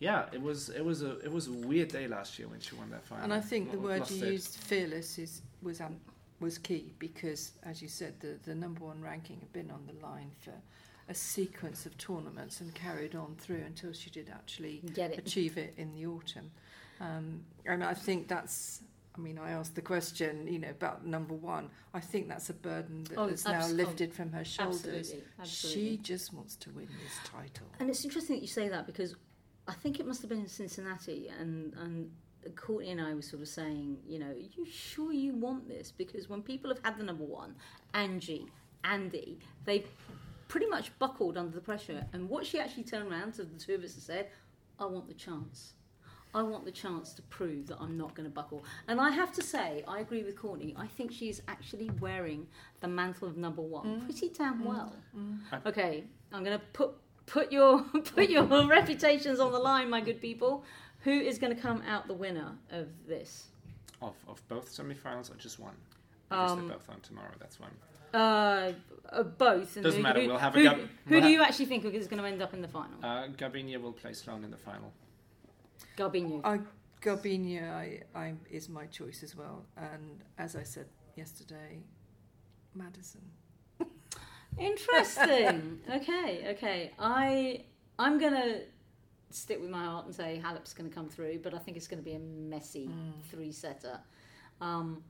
Yeah, 0.01 0.27
it 0.33 0.43
was 0.43 0.71
it 0.71 0.85
was 0.85 1.03
a 1.03 1.13
it 1.21 1.33
was 1.33 1.47
a 1.47 1.53
weird 1.53 1.89
day 1.89 2.09
last 2.09 2.37
year 2.37 2.49
when 2.49 2.59
she 2.59 2.75
won 2.75 2.91
that 2.91 3.05
final. 3.05 3.25
And 3.25 3.33
I 3.33 3.41
think 3.41 3.71
the 3.71 3.79
word 3.79 4.11
you 4.11 4.27
it. 4.27 4.33
used, 4.33 4.57
fearless, 4.57 5.19
is 5.19 5.43
was 5.63 5.81
um, 5.81 5.97
was 6.41 6.59
key 6.59 6.93
because, 6.99 7.53
as 7.63 7.81
you 7.81 7.89
said, 7.89 8.15
the, 8.21 8.37
the 8.45 8.55
number 8.55 8.85
one 8.85 9.01
ranking 9.01 9.39
had 9.41 9.53
been 9.53 9.71
on 9.71 9.83
the 9.87 10.07
line 10.07 10.31
for 10.41 10.53
a 11.09 11.15
sequence 11.15 11.87
of 11.87 11.97
tournaments 11.99 12.61
and 12.61 12.75
carried 12.75 13.15
on 13.15 13.35
through 13.39 13.63
until 13.67 13.93
she 13.93 14.11
did 14.11 14.31
actually 14.31 14.83
get 14.95 15.13
it. 15.13 15.19
achieve 15.19 15.57
it 15.59 15.75
in 15.77 15.93
the 15.93 16.07
autumn. 16.07 16.51
Um, 17.01 17.43
and 17.67 17.83
I 17.83 17.95
think 17.95 18.29
that's. 18.29 18.83
I 19.17 19.21
mean, 19.21 19.39
I 19.39 19.53
asked 19.53 19.77
the 19.77 19.83
question, 19.83 20.49
you 20.49 20.59
know, 20.59 20.71
about 20.71 21.07
number 21.07 21.35
one. 21.35 21.71
I 21.93 22.01
think 22.01 22.29
that's 22.29 22.51
a 22.51 22.55
burden 22.55 23.05
that 23.05 23.19
Oh, 23.19 23.27
is 23.27 23.45
now 23.45 23.61
oh, 23.65 23.69
lifted 23.69 24.13
from 24.13 24.33
her 24.33 24.45
shoulders. 24.45 24.85
Absolutely, 24.85 25.25
absolutely. 25.41 25.83
She 25.91 25.97
just 25.99 26.33
wants 26.33 26.57
to 26.57 26.71
win 26.71 26.89
this 27.03 27.31
title. 27.31 27.67
And 27.79 27.89
it's 27.89 28.05
interesting 28.05 28.37
that 28.37 28.43
you 28.43 28.49
say 28.49 28.69
that 28.69 28.87
because 28.87 29.15
I 29.69 29.73
think 29.73 30.01
it 30.01 30.07
must 30.07 30.21
have 30.23 30.29
been 30.29 30.41
in 30.41 30.49
Cincinnati, 30.49 31.31
and 31.39 31.75
and 31.75 32.11
Courtney 32.57 32.91
and 32.91 33.01
I 33.01 33.15
were 33.15 33.23
sort 33.23 33.43
of 33.43 33.49
saying, 33.49 33.99
you 34.07 34.19
know, 34.19 34.31
are 34.31 34.35
you 34.35 34.67
sure 34.67 35.13
you 35.13 35.35
want 35.35 35.69
this? 35.69 35.93
Because 35.93 36.29
when 36.29 36.43
people 36.43 36.71
have 36.71 36.81
had 36.85 36.99
the 36.99 37.05
number 37.05 37.25
one, 37.25 37.55
Angie, 37.95 38.47
Andy, 38.83 39.39
they've 39.65 39.87
pretty 40.49 40.67
much 40.67 40.97
buckled 40.99 41.39
under 41.39 41.55
the 41.55 41.61
pressure. 41.61 42.05
And 42.13 42.29
what 42.29 42.47
she 42.47 42.59
actually 42.59 42.85
turned 42.85 43.11
around 43.11 43.35
to 43.35 43.45
the 43.45 43.59
two 43.59 43.75
of 43.75 43.85
us 43.85 43.95
and 43.95 44.03
said, 44.03 44.29
I 44.79 44.87
want 44.87 45.09
the 45.09 45.15
chance. 45.15 45.75
I 46.35 46.43
want 46.43 46.65
the 46.65 46.73
chance 46.73 47.13
to 47.15 47.23
prove 47.23 47.69
that 47.69 47.79
I'm 47.81 47.97
not 47.97 48.15
going 48.15 48.29
to 48.29 48.35
buckle. 48.35 48.65
And 48.89 49.01
I 49.01 49.11
have 49.11 49.33
to 49.35 49.43
say, 49.43 49.85
I 49.87 50.01
agree 50.01 50.25
with 50.25 50.37
Courtney. 50.37 50.75
I 50.77 50.87
think 50.87 51.13
she's 51.13 51.41
actually 51.49 51.91
wearing 52.01 52.47
the 52.81 52.89
mantle 52.89 53.29
of 53.29 53.37
number 53.37 53.63
one 53.63 54.01
pretty 54.03 54.31
damn 54.31 54.65
well. 54.65 54.93
Okay, 55.67 56.05
I'm 56.33 56.43
going 56.45 56.59
to 56.59 56.65
put 56.73 56.91
put 57.27 57.51
your 57.53 57.81
put 58.15 58.29
your 58.29 58.45
reputations 58.67 59.39
on 59.41 59.53
the 59.53 59.59
line, 59.59 59.89
my 59.89 60.01
good 60.01 60.21
people. 60.21 60.65
Who 61.01 61.13
is 61.13 61.39
going 61.39 61.55
to 61.55 61.61
come 61.61 61.83
out 61.87 62.07
the 62.09 62.15
winner 62.15 62.53
of 62.71 62.89
this? 63.07 63.49
Of, 64.01 64.15
of 64.27 64.47
both 64.49 64.71
semi-finals 64.71 65.31
or 65.31 65.35
just 65.35 65.59
one? 65.61 65.75
Because 66.31 66.53
Um, 66.53 66.67
they're 66.69 66.77
both 66.79 66.89
on 66.91 67.01
tomorrow. 67.01 67.31
That's 67.39 67.61
one. 67.61 67.71
Uh, 68.15 68.73
uh, 69.11 69.23
both. 69.23 69.77
And 69.77 69.85
Doesn't 69.85 69.99
who, 69.99 70.03
matter, 70.03 70.21
Who, 70.23 70.29
we'll 70.29 70.39
have 70.39 70.55
a 70.55 70.59
who, 70.59 70.65
gub- 70.65 70.79
who 70.79 70.87
we'll 71.11 71.21
do 71.21 71.27
ha- 71.27 71.33
you 71.33 71.43
actually 71.43 71.67
think 71.67 71.85
is 71.85 72.07
going 72.09 72.23
to 72.23 72.29
end 72.29 72.41
up 72.41 72.55
in 72.55 72.63
the 72.63 72.69
final? 72.69 72.95
Uh, 73.03 73.27
Garbiñe 73.29 73.81
will 73.81 73.93
play 73.93 74.13
Sloane 74.15 74.45
in 74.45 74.51
the 74.51 74.57
final. 74.57 74.93
Garbiñe. 75.97 76.41
I, 76.45 76.61
I, 78.15 78.21
I, 78.21 78.35
is 78.51 78.69
my 78.69 78.87
choice 78.87 79.23
as 79.23 79.37
well. 79.37 79.65
And 79.77 80.23
as 80.39 80.57
I 80.57 80.63
said 80.63 80.87
yesterday, 81.17 81.83
Madison. 82.75 83.23
Interesting. 84.59 85.81
okay, 85.93 86.47
okay. 86.51 86.93
I 86.99 87.65
I'm 87.99 88.19
gonna 88.19 88.61
stick 89.35 89.61
with 89.61 89.71
my 89.71 89.85
heart 89.85 90.07
and 90.07 90.15
say 90.15 90.41
Halep's 90.45 90.73
going 90.73 90.89
to 90.89 90.95
come 90.95 91.09
through, 91.09 91.41
but 91.41 91.55
I 91.55 91.59
think 91.59 91.77
it's 91.77 91.89
going 91.89 92.01
to 92.01 92.05
be 92.05 92.15
a 92.15 92.21
messy 92.21 92.89
three 93.31 93.51
setter. 93.51 93.99
Um, 94.61 95.03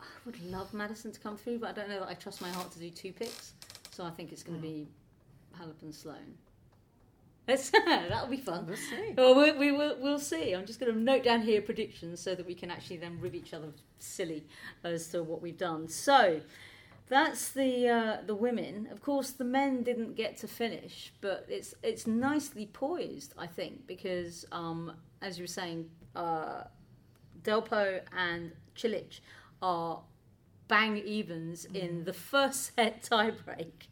I 0.00 0.04
would 0.24 0.42
love 0.42 0.72
Madison 0.72 1.12
to 1.12 1.20
come 1.20 1.36
through, 1.36 1.58
but 1.58 1.70
I 1.70 1.72
don't 1.72 1.88
know 1.88 2.00
that 2.00 2.08
I 2.08 2.14
trust 2.14 2.40
my 2.40 2.48
heart 2.48 2.70
to 2.72 2.78
do 2.78 2.88
two 2.88 3.12
picks. 3.12 3.52
So 3.90 4.04
I 4.04 4.10
think 4.10 4.32
it's 4.32 4.42
going 4.42 4.56
to 4.56 4.62
be 4.62 4.88
Halep 5.60 5.82
and 5.82 5.94
Sloane. 5.94 6.34
That'll 7.72 8.28
be 8.28 8.36
fun. 8.36 8.66
We'll 8.66 8.76
see. 8.76 9.14
Well, 9.16 9.34
we, 9.34 9.52
we 9.52 9.72
will 9.72 9.96
we'll 10.00 10.18
see. 10.18 10.52
I'm 10.52 10.66
just 10.66 10.78
going 10.78 10.92
to 10.92 10.98
note 10.98 11.24
down 11.24 11.40
here 11.40 11.62
predictions 11.62 12.20
so 12.20 12.34
that 12.34 12.46
we 12.46 12.54
can 12.54 12.70
actually 12.70 12.98
then 12.98 13.18
rib 13.20 13.34
each 13.34 13.54
other 13.54 13.68
silly 13.98 14.44
as 14.84 15.08
to 15.08 15.22
what 15.22 15.40
we've 15.40 15.56
done. 15.56 15.88
So 15.88 16.42
that's 17.08 17.50
the 17.50 17.88
uh, 17.88 18.16
the 18.26 18.34
women. 18.34 18.88
Of 18.92 19.00
course, 19.00 19.30
the 19.30 19.44
men 19.44 19.82
didn't 19.82 20.14
get 20.14 20.36
to 20.38 20.48
finish, 20.48 21.12
but 21.22 21.46
it's 21.48 21.74
it's 21.82 22.06
nicely 22.06 22.66
poised, 22.66 23.32
I 23.38 23.46
think, 23.46 23.86
because 23.86 24.44
um, 24.52 24.92
as 25.22 25.38
you 25.38 25.44
were 25.44 25.48
saying, 25.48 25.88
uh, 26.14 26.64
Delpo 27.42 28.00
and 28.14 28.52
Cilic 28.76 29.20
are 29.62 30.02
bang 30.68 30.98
evens 30.98 31.64
in 31.64 32.04
the 32.04 32.12
first 32.30 32.74
set 32.76 33.02
tiebreak, 33.02 33.88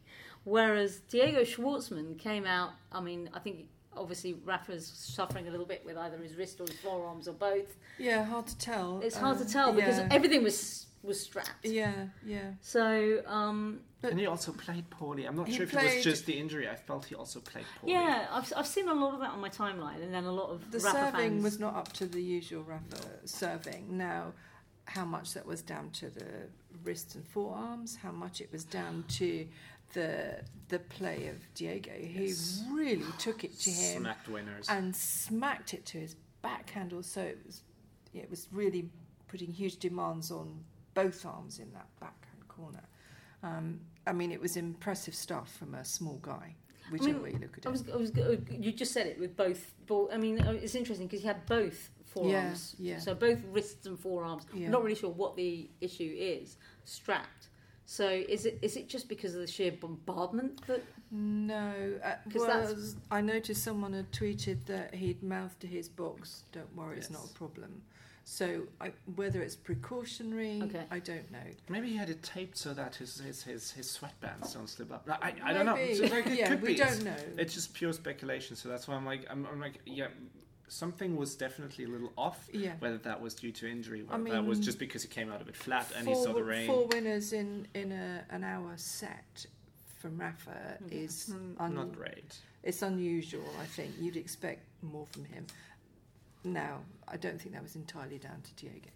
whereas 0.47 0.99
Diego 1.09 1.41
Schwartzman 1.41 2.17
came 2.17 2.45
out. 2.45 2.71
I 2.91 3.01
mean, 3.01 3.29
I 3.33 3.39
think 3.39 3.65
obviously 3.95 4.33
Rafa's 4.45 4.87
suffering 4.87 5.47
a 5.47 5.51
little 5.51 5.65
bit 5.65 5.83
with 5.85 5.97
either 5.97 6.17
his 6.17 6.35
wrist 6.35 6.61
or 6.61 6.67
his 6.67 6.79
forearms 6.79 7.27
or 7.27 7.33
both. 7.33 7.75
Yeah, 7.99 8.23
hard 8.23 8.47
to 8.47 8.57
tell. 8.57 9.01
It's 9.03 9.17
hard 9.17 9.37
to 9.39 9.45
tell 9.45 9.73
because 9.73 9.97
yeah. 9.97 10.07
everything 10.09 10.43
was 10.43 10.85
was 11.03 11.19
strapped. 11.19 11.65
Yeah, 11.65 12.07
yeah. 12.25 12.51
So 12.61 13.21
um, 13.27 13.81
But- 14.01 14.11
and 14.11 14.19
he 14.19 14.25
also 14.25 14.51
played 14.53 14.89
poorly. 14.89 15.25
I'm 15.25 15.35
not 15.35 15.51
sure 15.51 15.63
if 15.63 15.73
it 15.73 15.83
was 15.83 16.03
just 16.03 16.25
the 16.25 16.33
injury. 16.33 16.67
I 16.69 16.75
felt 16.75 17.05
he 17.05 17.15
also 17.15 17.39
played 17.41 17.65
poorly. 17.79 17.93
yeah, 17.93 18.27
I've 18.31 18.51
I've 18.55 18.67
seen 18.67 18.87
a 18.87 18.93
lot 18.93 19.13
of 19.15 19.19
that 19.19 19.31
on 19.31 19.41
my 19.41 19.49
timeline, 19.49 20.01
and 20.01 20.13
then 20.13 20.23
a 20.23 20.31
lot 20.31 20.49
of 20.49 20.71
The 20.71 20.79
Rafa 20.79 21.11
serving 21.11 21.31
fans. 21.31 21.43
was 21.43 21.59
not 21.59 21.75
up 21.75 21.91
to 21.93 22.05
the 22.05 22.21
usual 22.21 22.63
Rafa 22.63 23.03
serving. 23.25 23.97
Now, 23.97 24.33
how 24.85 25.03
much 25.05 25.33
that 25.33 25.45
was 25.45 25.61
down 25.61 25.89
to 25.91 26.09
the 26.09 26.47
wrists 26.83 27.15
and 27.15 27.25
forearms, 27.27 27.97
how 27.97 28.11
much 28.11 28.39
it 28.39 28.49
was 28.51 28.63
down 28.63 29.03
to 29.09 29.45
the 29.93 30.41
the 30.69 30.79
play 30.79 31.27
of 31.27 31.53
Diego, 31.53 31.91
who 31.91 32.23
Yes. 32.23 32.63
really 32.71 33.05
took 33.17 33.43
it 33.45 33.57
to 33.59 33.69
him 33.69 34.01
Smacked 34.01 34.27
winners. 34.27 34.67
and 34.67 34.93
smacked 34.95 35.73
it 35.73 35.85
to 35.87 35.97
his 35.99 36.15
backhand. 36.41 36.91
Also, 36.93 37.21
it 37.21 37.39
was 37.45 37.63
it 38.13 38.29
was 38.29 38.47
really 38.51 38.89
putting 39.27 39.51
huge 39.51 39.77
demands 39.77 40.31
on 40.31 40.63
both 40.93 41.25
arms 41.25 41.59
in 41.59 41.71
that 41.73 41.87
backhand 41.99 42.47
corner. 42.47 42.83
Um, 43.43 43.79
I 44.05 44.13
mean, 44.13 44.31
it 44.31 44.41
was 44.41 44.57
impressive 44.57 45.13
stuff 45.15 45.53
from 45.57 45.75
a 45.75 45.85
small 45.85 46.17
guy, 46.21 46.55
whichever 46.89 47.13
mean, 47.13 47.21
way 47.21 47.31
you 47.33 47.39
look 47.39 47.57
at 47.57 47.65
I 47.65 47.69
it. 47.69 47.71
was, 47.71 47.89
I 47.89 47.95
was, 47.95 48.11
you 48.49 48.71
just 48.71 48.91
said 48.93 49.05
it 49.07 49.19
with 49.19 49.35
both. 49.37 49.73
Ball, 49.85 50.09
I 50.11 50.17
mean, 50.17 50.41
uh, 50.41 50.51
it's 50.51 50.75
interesting 50.75 51.07
because 51.07 51.21
he 51.21 51.27
had 51.27 51.45
both 51.45 51.89
forearms. 52.05 52.75
Yeah, 52.79 52.93
yeah. 52.95 52.99
So 52.99 53.13
both 53.13 53.39
wrists 53.51 53.85
and 53.85 53.99
forearms. 53.99 54.45
Yeah. 54.53 54.65
I'm 54.65 54.71
not 54.71 54.83
really 54.83 54.95
sure 54.95 55.11
what 55.11 55.35
the 55.35 55.69
issue 55.81 56.13
is. 56.17 56.57
Strapped. 56.85 57.49
So 57.89 58.05
is 58.09 58.45
it 58.45 58.59
is 58.61 58.75
it 58.75 58.89
just 58.89 59.07
because 59.07 59.33
of 59.33 59.39
the 59.39 59.47
sheer 59.47 59.71
bombardment 59.71 60.61
that? 60.67 60.83
No, 61.09 61.97
uh, 62.03 62.15
'Cause 62.29 62.41
well, 62.41 62.47
that's- 62.47 62.97
I 63.09 63.21
noticed 63.21 63.63
someone 63.63 63.93
had 63.93 64.11
tweeted 64.11 64.65
that 64.65 64.93
he'd 64.93 65.23
mouthed 65.23 65.61
to 65.61 65.67
his 65.67 65.87
box, 65.87 66.43
"Don't 66.51 66.75
worry, 66.75 66.97
it's 66.97 67.09
not 67.09 67.23
a 67.23 67.33
problem." 67.33 67.81
So 68.25 68.67
I, 68.81 68.91
whether 69.15 69.41
it's 69.41 69.55
precautionary, 69.55 70.61
Okay. 70.63 70.85
I 70.91 70.99
don't 70.99 71.31
know. 71.31 71.47
Maybe 71.69 71.87
he 71.91 71.95
had 71.95 72.09
it 72.09 72.21
taped 72.23 72.57
so 72.57 72.73
that 72.73 72.95
his 72.95 73.21
his 73.21 73.43
his, 73.43 73.71
his 73.71 73.87
sweatbands 73.97 74.53
don't 74.53 74.67
slip 74.67 74.91
up. 74.91 75.07
I, 75.09 75.29
I, 75.29 75.35
I 75.45 75.53
don't 75.53 75.65
know. 75.65 75.93
So, 75.93 76.03
like, 76.07 76.27
it 76.27 76.33
yeah, 76.39 76.49
could 76.49 76.61
we 76.61 76.67
be. 76.73 76.75
don't 76.75 77.03
know. 77.05 77.15
It's 77.37 77.53
just 77.53 77.73
pure 77.73 77.93
speculation. 77.93 78.57
So 78.57 78.67
that's 78.67 78.85
why 78.85 78.95
I'm 78.95 79.05
like, 79.05 79.25
I'm, 79.29 79.45
I'm 79.45 79.61
like, 79.61 79.79
yeah, 79.85 80.07
something 80.67 81.15
was 81.15 81.35
definitely 81.35 81.85
a 81.85 81.87
little 81.87 82.11
off. 82.17 82.47
yeah, 82.51 82.73
Whether 82.79 82.97
that 82.99 83.21
was 83.21 83.33
due 83.33 83.51
to 83.53 83.69
injury, 83.69 84.05
I 84.09 84.17
whether 84.17 84.35
that 84.35 84.45
was 84.45 84.59
just 84.59 84.79
because 84.79 85.01
he 85.03 85.07
came 85.09 85.31
out 85.31 85.41
of 85.41 85.47
it 85.47 85.55
flat 85.55 85.87
and 85.95 86.05
four, 86.05 86.15
he 86.15 86.23
saw 86.23 86.33
the 86.33 86.43
rain. 86.43 86.67
four 86.67 86.87
winners 86.87 87.33
in 87.33 87.67
in 87.73 87.91
a, 87.91 88.23
an 88.29 88.43
hour 88.43 88.73
set 88.75 89.45
from 89.99 90.17
Rafa 90.17 90.77
Yeah. 90.89 90.97
is 90.99 91.29
Mm, 91.33 91.55
un- 91.59 91.75
not 91.75 91.91
great. 91.93 92.37
it's 92.63 92.81
unusual. 92.81 93.49
I 93.61 93.65
think 93.65 93.91
you'd 93.99 94.17
expect 94.17 94.63
more 94.81 95.05
from 95.07 95.25
him. 95.25 95.45
Now, 96.43 96.81
I 97.07 97.17
don't 97.17 97.39
think 97.41 97.53
that 97.55 97.63
was 97.63 97.75
entirely 97.75 98.17
down 98.19 98.41
to 98.41 98.53
Diego. 98.55 98.89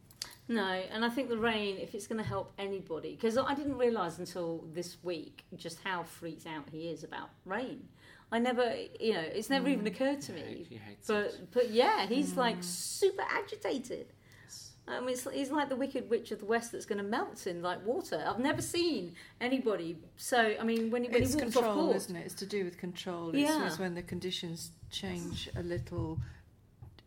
No, 0.47 0.63
and 0.67 1.03
I 1.05 1.09
think 1.09 1.29
the 1.29 1.37
rain, 1.37 1.77
if 1.77 1.95
it's 1.95 2.07
going 2.07 2.21
to 2.21 2.27
help 2.27 2.51
anybody, 2.57 3.11
because 3.15 3.37
I 3.37 3.53
didn't 3.55 3.77
realise 3.77 4.17
until 4.19 4.65
this 4.73 4.97
week 5.03 5.43
just 5.55 5.79
how 5.83 6.03
freaked 6.03 6.45
out 6.45 6.65
he 6.71 6.89
is 6.89 7.03
about 7.03 7.29
rain. 7.45 7.87
I 8.31 8.39
never, 8.39 8.73
you 8.99 9.13
know, 9.13 9.19
it's 9.21 9.49
never 9.49 9.67
even 9.67 9.83
Mm. 9.85 9.93
occurred 9.93 10.21
to 10.21 10.31
me. 10.33 10.65
he 10.69 10.79
But 11.07 11.25
it. 11.25 11.51
but 11.51 11.69
yeah, 11.71 12.05
he's 12.07 12.35
like 12.37 12.59
Mm. 12.59 12.63
super 12.63 13.23
agitated. 13.29 14.07
Yes. 14.45 14.71
I 14.87 14.99
mean, 15.01 15.09
it's, 15.09 15.27
he's 15.31 15.51
like 15.51 15.67
the 15.69 15.75
Wicked 15.75 16.09
Witch 16.09 16.31
of 16.31 16.39
the 16.39 16.45
West 16.45 16.71
that's 16.71 16.85
going 16.85 16.97
to 16.99 17.03
melt 17.03 17.45
in 17.45 17.61
like 17.61 17.85
water. 17.85 18.23
I've 18.25 18.39
never 18.39 18.61
seen 18.61 19.15
anybody. 19.41 19.97
So 20.15 20.55
I 20.59 20.63
mean, 20.63 20.89
when 20.91 21.03
he, 21.03 21.09
when 21.09 21.21
it's 21.23 21.33
he 21.33 21.41
walks 21.41 21.53
control, 21.55 21.71
off 21.79 21.85
court, 21.87 21.95
isn't 21.97 22.15
it? 22.15 22.25
It's 22.25 22.35
to 22.35 22.45
do 22.45 22.63
with 22.63 22.77
control. 22.77 23.29
It's, 23.29 23.37
Yeah. 23.39 23.67
it's 23.67 23.77
when 23.79 23.95
the 23.95 24.01
conditions 24.03 24.71
change 24.89 25.49
a 25.57 25.63
little 25.63 26.17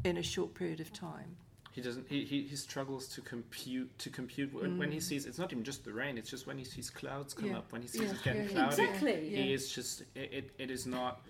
in 0.04 0.19
a 0.19 0.23
short 0.23 0.52
period 0.54 0.81
of 0.81 0.93
time. 0.93 1.37
He 1.75 1.81
doesn't. 1.81 2.07
He, 2.09 2.25
he, 2.25 2.43
he 2.43 2.54
struggles 2.54 3.09
to 3.09 3.21
compute 3.21 3.99
to 3.99 4.09
compute 4.09 4.54
when, 4.54 4.78
when 4.78 4.93
he 4.93 4.99
Mm. 4.99 5.02
sees. 5.02 5.26
It's 5.26 5.38
not 5.38 5.50
even 5.52 5.64
just 5.64 5.85
the 5.85 5.93
rain. 5.93 6.16
It's 6.16 6.31
just 6.31 6.47
when 6.47 6.57
he 6.57 6.62
sees 6.64 6.88
clouds 6.88 7.35
come 7.35 7.50
Yeah. 7.50 7.59
up. 7.59 7.73
When 7.73 7.83
he 7.83 7.88
sees 7.88 8.02
Yeah, 8.02 8.11
it's 8.12 8.23
getting 8.23 8.47
cloudy. 8.47 8.83
Exactly. 8.83 9.28
He 9.31 9.52
is 9.52 9.73
just. 9.75 10.02
It, 10.14 10.33
it, 10.33 10.50
it 10.59 10.71
is 10.71 10.87
not. 10.87 11.21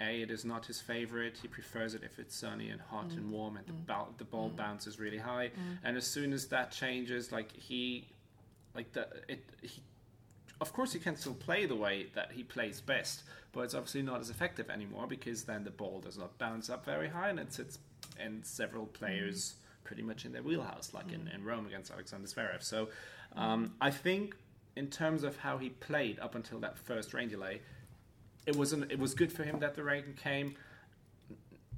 A. 0.00 0.22
It 0.22 0.30
is 0.30 0.46
not 0.46 0.64
his 0.64 0.80
favorite. 0.80 1.36
He 1.42 1.48
prefers 1.48 1.94
it 1.94 2.02
if 2.04 2.18
it's 2.18 2.34
sunny 2.34 2.70
and 2.70 2.80
hot 2.80 3.10
and 3.10 3.26
Mm. 3.26 3.30
warm, 3.30 3.56
and 3.58 3.66
the, 3.66 3.72
Mm. 3.74 3.86
ball, 3.86 4.14
the 4.16 4.24
ball 4.24 4.50
Mm. 4.50 4.56
bounces 4.56 4.98
really 4.98 5.18
high. 5.18 5.48
Mm. 5.48 5.78
And 5.84 5.96
as 5.98 6.06
soon 6.06 6.32
as 6.32 6.46
that 6.48 6.70
changes, 6.72 7.30
like 7.30 7.52
he, 7.52 8.08
like 8.74 8.92
the 8.94 9.08
it 9.28 9.44
he. 9.60 9.82
Of 10.58 10.72
course, 10.72 10.94
he 10.94 10.98
can 10.98 11.16
still 11.16 11.34
play 11.34 11.66
the 11.66 11.76
way 11.76 12.06
that 12.14 12.32
he 12.32 12.42
plays 12.42 12.80
best, 12.80 13.24
but 13.52 13.60
it's 13.60 13.74
obviously 13.74 14.00
not 14.00 14.20
as 14.20 14.30
effective 14.30 14.70
anymore 14.70 15.06
because 15.06 15.44
then 15.44 15.64
the 15.64 15.70
ball 15.70 16.00
does 16.00 16.16
not 16.16 16.38
bounce 16.38 16.70
up 16.70 16.82
very 16.86 17.08
high 17.08 17.28
and 17.28 17.38
it 17.38 17.52
sits 17.52 17.78
in 18.18 18.42
several 18.42 18.86
players 18.86 19.56
pretty 19.86 20.02
much 20.02 20.24
in 20.24 20.32
their 20.32 20.42
wheelhouse, 20.42 20.92
like 20.92 21.12
in, 21.12 21.20
Mm. 21.20 21.34
in 21.36 21.44
Rome 21.44 21.66
against 21.66 21.90
Alexander 21.92 22.26
Zverev. 22.26 22.62
So 22.62 22.88
um, 23.36 23.74
I 23.80 23.90
think 23.90 24.34
in 24.74 24.88
terms 24.88 25.22
of 25.22 25.36
how 25.38 25.58
he 25.58 25.70
played 25.70 26.18
up 26.18 26.34
until 26.34 26.58
that 26.60 26.76
first 26.76 27.14
rain 27.14 27.28
delay, 27.28 27.62
it 28.46 28.56
wasn't. 28.56 28.90
It 28.92 28.98
was 28.98 29.14
good 29.14 29.32
for 29.32 29.44
him 29.44 29.60
that 29.60 29.74
the 29.74 29.82
rain 29.84 30.14
came. 30.22 30.56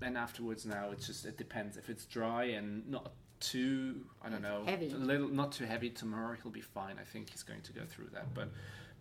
Then 0.01 0.17
afterwards, 0.17 0.65
now 0.65 0.91
it's 0.93 1.07
just 1.07 1.27
it 1.27 1.37
depends. 1.37 1.77
If 1.77 1.89
it's 1.91 2.05
dry 2.07 2.45
and 2.45 2.89
not 2.89 3.13
too, 3.41 4.05
I 4.23 4.29
don't 4.31 4.43
know, 4.43 4.63
Heavy. 4.67 4.91
a 4.91 4.97
little 4.97 5.29
not 5.29 5.53
too 5.53 5.65
heavy 5.65 5.91
tomorrow, 5.91 6.37
he'll 6.43 6.51
be 6.53 6.61
fine. 6.61 6.97
I 6.99 7.05
think 7.05 7.31
he's 7.31 7.43
going 7.43 7.61
to 7.63 7.73
go 7.73 7.83
through 7.87 8.09
that. 8.15 8.33
But 8.35 8.49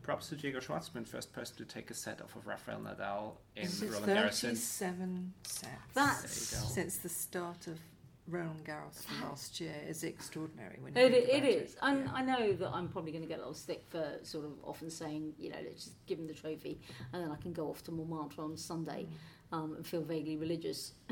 props 0.03 0.29
to 0.29 0.35
Diego 0.35 0.59
Schwartzman, 0.59 1.07
first 1.07 1.33
person 1.33 1.55
to 1.57 1.65
take 1.65 1.89
a 1.91 1.93
set 1.93 2.21
off 2.21 2.35
of 2.35 2.45
Rafael 2.47 2.79
Nadal 2.79 3.33
in 3.55 3.67
Roland 3.91 4.05
Garros. 4.11 4.41
37 4.41 5.33
sets 5.43 5.71
That's- 5.93 6.49
There 6.51 6.59
you 6.59 6.65
go. 6.67 6.73
since 6.73 6.97
the 6.97 7.09
start 7.09 7.67
of 7.67 7.79
Roland 8.27 8.65
Garros 8.65 9.05
last 9.21 9.61
year 9.61 9.75
is 9.87 10.03
extraordinary. 10.03 10.77
When 10.81 10.95
It, 10.97 11.13
it 11.13 11.43
is. 11.45 11.75
And 11.81 12.05
Yeah. 12.05 12.11
I 12.13 12.21
know 12.23 12.53
that 12.53 12.69
I'm 12.71 12.89
probably 12.89 13.11
going 13.11 13.23
to 13.23 13.27
get 13.27 13.35
a 13.37 13.41
little 13.41 13.53
stick 13.53 13.85
for 13.89 14.19
sort 14.23 14.45
of 14.45 14.51
often 14.63 14.89
saying, 14.89 15.33
you 15.39 15.49
know, 15.49 15.57
let's 15.63 15.85
just 15.85 16.05
give 16.07 16.19
him 16.19 16.27
the 16.27 16.33
trophy 16.33 16.79
and 17.13 17.23
then 17.23 17.31
I 17.31 17.35
can 17.37 17.53
go 17.53 17.69
off 17.69 17.83
to 17.83 17.91
Montmartre 17.91 18.41
on 18.41 18.57
Sunday 18.57 19.07
um, 19.51 19.75
and 19.75 19.87
feel 19.87 20.01
vaguely 20.01 20.35
religious 20.35 20.93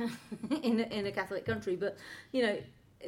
in, 0.64 0.82
in 0.82 1.06
a 1.06 1.12
Catholic 1.12 1.46
country. 1.46 1.76
But, 1.76 1.98
you 2.34 2.44
know, 2.44 2.58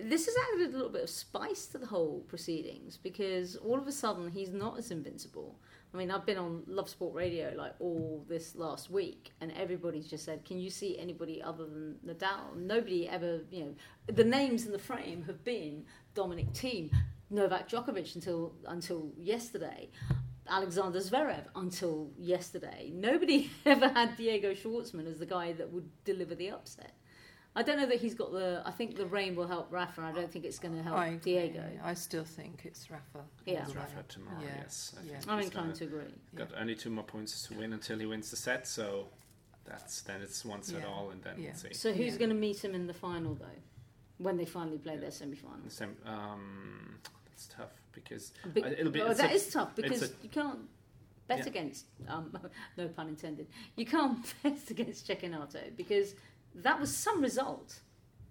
this 0.03 0.25
has 0.25 0.35
added 0.53 0.69
a 0.69 0.77
little 0.77 0.91
bit 0.91 1.03
of 1.03 1.09
spice 1.09 1.67
to 1.67 1.77
the 1.77 1.85
whole 1.85 2.21
proceedings 2.27 2.97
because 2.97 3.55
all 3.55 3.77
of 3.77 3.87
a 3.87 3.91
sudden 3.91 4.29
he's 4.29 4.51
not 4.51 4.77
as 4.77 4.91
invincible. 4.91 5.59
I 5.93 5.97
mean, 5.97 6.11
I've 6.11 6.25
been 6.25 6.37
on 6.37 6.63
Love 6.67 6.89
Sport 6.89 7.15
Radio 7.15 7.53
like 7.55 7.73
all 7.79 8.25
this 8.27 8.55
last 8.55 8.91
week, 8.91 9.31
and 9.39 9.51
everybody's 9.53 10.07
just 10.07 10.25
said, 10.25 10.43
"Can 10.43 10.59
you 10.59 10.69
see 10.69 10.97
anybody 10.99 11.41
other 11.41 11.65
than 11.65 11.95
Nadal?" 12.05 12.55
Nobody 12.55 13.07
ever, 13.07 13.41
you 13.49 13.65
know, 13.65 13.75
the 14.07 14.23
names 14.23 14.65
in 14.65 14.71
the 14.71 14.79
frame 14.79 15.23
have 15.23 15.43
been 15.43 15.85
Dominic 16.13 16.51
Thiem, 16.53 16.91
Novak 17.29 17.69
Djokovic 17.69 18.15
until 18.15 18.53
until 18.65 19.11
yesterday. 19.17 19.89
Alexander 20.49 20.99
Zverev 20.99 21.43
until 21.55 22.09
yesterday. 22.17 22.91
Nobody 22.93 23.49
ever 23.65 23.89
had 23.89 24.15
Diego 24.15 24.53
Schwartzman 24.53 25.07
as 25.07 25.19
the 25.19 25.25
guy 25.25 25.53
that 25.53 25.71
would 25.71 25.89
deliver 26.05 26.35
the 26.35 26.51
upset. 26.51 26.93
I 27.57 27.63
don't 27.63 27.77
know 27.77 27.87
that 27.87 27.99
he's 27.99 28.13
got 28.13 28.31
the. 28.31 28.61
I 28.65 28.71
think 28.71 28.95
the 28.95 29.07
rain 29.07 29.35
will 29.35 29.47
help 29.47 29.67
Rafa. 29.71 30.01
I 30.01 30.11
don't 30.11 30.31
think 30.31 30.45
it's 30.45 30.59
going 30.59 30.75
to 30.75 30.83
help 30.83 30.95
I. 30.97 31.15
Diego. 31.15 31.63
I 31.83 31.95
still 31.95 32.23
think 32.23 32.61
it's 32.65 32.91
Rafa. 32.91 33.25
Yeah. 33.45 33.63
It's 33.63 33.75
Rafa 33.75 34.03
tomorrow. 34.07 34.37
Yeah. 34.41 34.49
Yes, 34.59 34.93
I 34.95 35.03
Yeah. 35.05 35.11
think 35.17 35.27
I'm 35.31 35.37
he's 35.39 35.47
inclined 35.47 35.67
gonna- 35.73 35.77
to 35.79 35.83
agree. 35.85 36.13
Got 36.35 36.49
only 36.55 36.75
two 36.75 36.91
more 36.91 37.03
points 37.03 37.47
to 37.47 37.55
win 37.55 37.73
until 37.73 37.97
he 37.97 38.05
wins 38.05 38.29
the 38.29 38.35
set, 38.37 38.67
so 38.67 39.07
that's 39.65 40.01
then 40.01 40.21
it's 40.21 40.45
one 40.45 40.61
set 40.61 40.81
Yeah. 40.81 40.87
all, 40.87 41.09
and 41.09 41.23
then 41.23 41.35
Yeah. 41.39 41.47
we'll 41.47 41.55
see. 41.55 41.73
So 41.73 41.91
who's 41.93 42.13
Yeah. 42.13 42.19
going 42.19 42.29
to 42.29 42.35
meet 42.35 42.63
him 42.63 42.75
in 42.75 42.85
the 42.85 42.93
final 42.93 43.33
though? 43.33 43.59
When 44.19 44.37
they 44.37 44.45
finally 44.45 44.77
play 44.77 44.97
their 44.97 45.11
semi-final. 45.11 45.59
The 45.65 45.69
same, 45.71 45.97
um, 46.05 46.99
that's 47.25 47.47
tough 47.47 47.71
because 47.91 48.33
Be- 48.53 48.61
it'll 48.63 48.91
be- 48.91 48.99
well, 48.99 49.11
it's 49.11 49.19
that 49.19 49.31
a- 49.31 49.35
is 49.35 49.51
tough 49.51 49.75
because 49.75 50.01
a- 50.03 50.13
you 50.23 50.29
can't 50.29 50.67
bet 51.27 51.39
Yeah. 51.39 51.45
against. 51.47 51.85
Um, 52.07 52.31
no 52.77 52.87
pun 52.89 53.09
intended. 53.09 53.47
You 53.75 53.85
can't 53.85 54.23
bet 54.43 54.69
against 54.71 55.07
Cecchinato 55.07 55.75
because 55.75 56.15
that 56.63 56.79
was 56.79 56.95
some 56.95 57.21
result. 57.21 57.79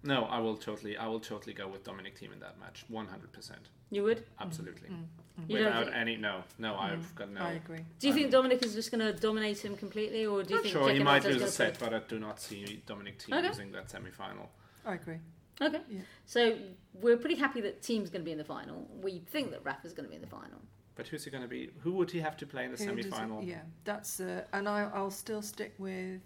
no, 0.03 0.25
I 0.25 0.39
will 0.39 0.55
totally, 0.55 0.95
I 0.97 1.07
will 1.07 1.19
totally 1.19 1.53
go 1.53 1.67
with 1.67 1.83
Dominic 1.83 2.19
Thiem 2.19 2.31
in 2.33 2.39
that 2.39 2.59
match, 2.59 2.85
one 2.87 3.07
hundred 3.07 3.31
percent, 3.33 3.69
You 3.89 4.03
would? 4.03 4.23
absolutely, 4.39 4.89
Mm, 4.89 5.05
mm. 5.39 5.49
You 5.49 5.57
without 5.57 5.85
think- 5.85 5.95
any. 5.95 6.15
No, 6.17 6.43
no, 6.59 6.75
I've 6.75 6.99
Mm, 6.99 7.15
got 7.15 7.29
no. 7.31 7.41
I 7.41 7.51
agree. 7.53 7.83
Do 7.99 8.07
you 8.07 8.13
think 8.13 8.31
Dominic 8.31 8.63
is 8.63 8.73
just 8.75 8.91
going 8.91 9.01
to 9.05 9.11
dominate 9.19 9.59
him 9.65 9.75
completely, 9.75 10.25
or 10.25 10.43
do 10.43 10.49
you 10.49 10.55
Not 10.57 10.63
think 10.63 10.73
sure, 10.73 10.89
he 10.91 10.99
might 10.99 11.23
lose 11.23 11.35
a 11.37 11.39
gonna 11.39 11.51
set, 11.51 11.79
but 11.79 11.93
I 11.93 11.99
do 11.99 12.19
not 12.19 12.39
see 12.39 12.81
Dominic 12.85 13.19
Thiem 13.19 13.37
Okay. 13.39 13.47
losing 13.47 13.71
that 13.71 13.89
semi-final. 13.89 14.49
I 14.85 14.93
agree. 14.95 15.19
Okay. 15.59 15.81
Yeah. 15.89 16.01
So 16.25 16.57
we're 16.93 17.17
pretty 17.17 17.35
happy 17.35 17.61
that 17.61 17.81
Thiem's 17.81 18.09
going 18.11 18.21
to 18.21 18.25
be 18.25 18.31
in 18.31 18.37
the 18.37 18.43
final. 18.43 18.87
We 19.01 19.19
think 19.19 19.49
that 19.51 19.65
Rafa's 19.65 19.91
going 19.93 20.05
to 20.05 20.09
be 20.09 20.15
in 20.15 20.21
the 20.21 20.27
final. 20.27 20.59
But 20.95 21.07
who's 21.07 21.25
he 21.25 21.31
going 21.31 21.43
to 21.43 21.47
be? 21.49 21.71
Who 21.79 21.91
would 21.93 22.11
he 22.11 22.19
have 22.19 22.37
to 22.37 22.45
play 22.45 22.65
in 22.65 22.71
the 22.71 22.77
Who 22.77 22.85
semi-final? 22.85 23.43
Yeah, 23.43 23.61
that's 23.83 24.19
uh, 24.19 24.45
and 24.53 24.69
I, 24.69 24.89
I'll 24.93 25.11
still 25.11 25.41
stick 25.41 25.73
with 25.79 26.21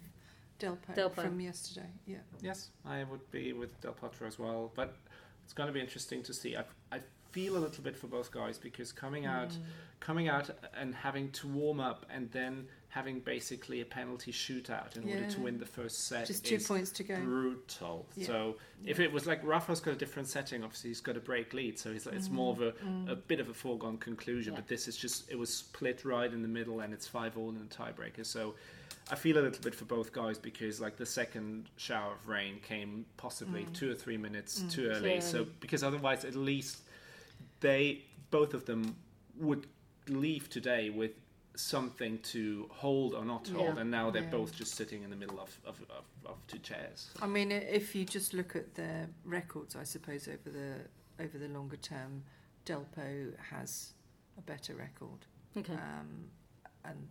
Delpo, 0.68 0.96
Potro. 0.96 1.16
from 1.24 1.40
yesterday. 1.40 1.88
Yeah, 2.06 2.18
Yes, 2.42 2.70
I 2.86 3.04
would 3.04 3.30
be 3.32 3.54
with 3.54 3.80
Del 3.82 3.94
Potro 3.94 4.28
as 4.28 4.38
well. 4.40 4.72
But 4.76 4.96
it's 5.44 5.54
going 5.54 5.68
to 5.68 5.74
be 5.74 5.80
interesting 5.80 6.24
to 6.24 6.34
see. 6.34 6.56
I, 6.56 6.64
I 6.92 7.00
feel 7.32 7.58
a 7.58 7.60
little 7.60 7.84
bit 7.84 7.96
for 7.98 8.08
both 8.08 8.32
guys 8.32 8.58
because 8.58 8.92
coming 8.92 9.26
out, 9.26 9.50
Mm. 9.50 9.58
coming 10.00 10.28
out 10.28 10.50
and 10.76 10.94
having 10.94 11.32
to 11.32 11.48
warm 11.48 11.80
up 11.80 12.06
and 12.10 12.30
then 12.32 12.68
having 12.90 13.22
basically 13.22 13.80
a 13.80 13.86
penalty 13.86 14.34
shootout 14.34 14.98
in 14.98 15.08
order 15.10 15.26
to 15.32 15.40
win 15.40 15.58
the 15.58 15.66
first 15.66 16.08
set 16.10 16.28
just 16.28 16.44
two 16.44 16.56
is 16.56 16.68
points 16.68 16.92
to 16.92 17.04
go. 17.04 17.16
brutal. 17.22 18.06
Yeah. 18.18 18.28
So 18.28 18.58
if 18.86 19.00
it 19.00 19.10
was 19.10 19.26
like 19.26 19.42
Rafa's 19.46 19.80
got 19.80 19.94
a 19.94 19.98
different 19.98 20.28
setting, 20.28 20.62
obviously 20.62 20.90
he's 20.90 21.00
got 21.00 21.16
a 21.16 21.22
break 21.22 21.54
lead, 21.54 21.80
so 21.80 21.90
it's, 21.92 22.06
it's 22.08 22.30
more 22.30 22.52
of 22.52 22.62
a, 22.62 22.72
Mm. 22.74 23.10
a 23.10 23.16
bit 23.16 23.40
of 23.40 23.48
a 23.48 23.54
foregone 23.54 23.98
conclusion. 23.98 24.52
Yeah. 24.54 24.60
But 24.60 24.68
this 24.68 24.90
is 24.90 24.98
just 24.98 25.30
it 25.32 25.40
was 25.40 25.54
split 25.54 26.04
right 26.04 26.32
in 26.34 26.42
the 26.42 26.50
middle, 26.50 26.82
and 26.82 26.94
it's 26.94 27.08
five 27.08 27.38
all 27.38 27.48
in 27.50 27.60
the 27.60 27.74
tiebreaker. 27.74 28.26
So 28.26 28.56
I 29.12 29.16
feel 29.16 29.38
a 29.38 29.44
little 29.44 29.62
bit 29.62 29.76
for 29.76 29.84
both 29.86 30.14
guys 30.14 30.38
because 30.40 30.80
like 30.80 30.96
the 30.96 31.06
second 31.06 31.70
shower 31.76 32.14
of 32.14 32.28
rain 32.30 32.60
came 32.62 33.06
possibly 33.18 33.66
Mm. 33.66 33.74
two 33.74 33.92
or 33.92 33.94
three 33.96 34.18
minutes 34.18 34.62
Mm. 34.62 34.72
too 34.72 34.86
early. 34.90 35.16
Too 35.16 35.22
So 35.22 35.46
because 35.60 35.84
otherwise, 35.84 36.24
at 36.24 36.34
least 36.36 36.82
they 37.60 38.06
both 38.32 38.54
of 38.54 38.66
them 38.66 38.96
would 39.36 39.68
leave 40.08 40.50
today 40.50 40.90
with 40.90 41.12
something 41.56 42.18
to 42.20 42.70
hold 42.72 43.14
or 43.14 43.26
not 43.26 43.46
hold, 43.50 43.76
Yeah. 43.76 43.82
and 43.82 43.92
now 43.92 44.10
they're 44.10 44.24
Yeah. 44.24 44.30
both 44.40 44.56
just 44.56 44.76
sitting 44.76 45.04
in 45.04 45.10
the 45.10 45.18
middle 45.18 45.40
of 45.42 45.60
of, 45.66 45.82
of, 45.90 46.06
of 46.26 46.48
two 46.48 46.60
chairs. 46.60 47.12
I 47.22 47.28
mean, 47.28 47.52
if 47.52 47.94
you 47.94 48.06
just 48.06 48.34
look 48.34 48.56
at 48.56 48.76
their 48.76 49.10
records, 49.26 49.76
I 49.76 49.84
suppose 49.84 50.30
over 50.30 50.50
the 50.50 50.88
over 51.20 51.38
the 51.38 51.50
longer 51.50 51.76
term, 51.78 52.24
Delpo 52.66 53.38
has 53.38 53.94
a 54.38 54.42
better 54.42 54.74
record, 54.76 55.26
Okay. 55.58 55.74
um, 55.76 56.32
and 56.86 57.10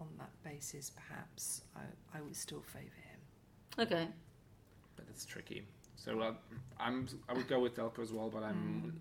on 0.00 0.08
that 0.18 0.30
basis, 0.44 0.90
perhaps 0.90 1.62
I, 1.76 2.18
I 2.18 2.20
would 2.20 2.36
still 2.36 2.62
favour 2.62 2.84
him. 3.10 3.20
Okay. 3.78 4.08
but 4.96 5.06
it's 5.10 5.24
tricky. 5.24 5.64
So 5.96 6.20
uh, 6.20 6.32
I'm 6.78 7.06
I 7.28 7.34
would 7.34 7.48
go 7.48 7.60
with 7.60 7.76
Delpo 7.76 8.00
as 8.02 8.12
well, 8.12 8.30
but 8.30 8.42
I'm 8.42 8.92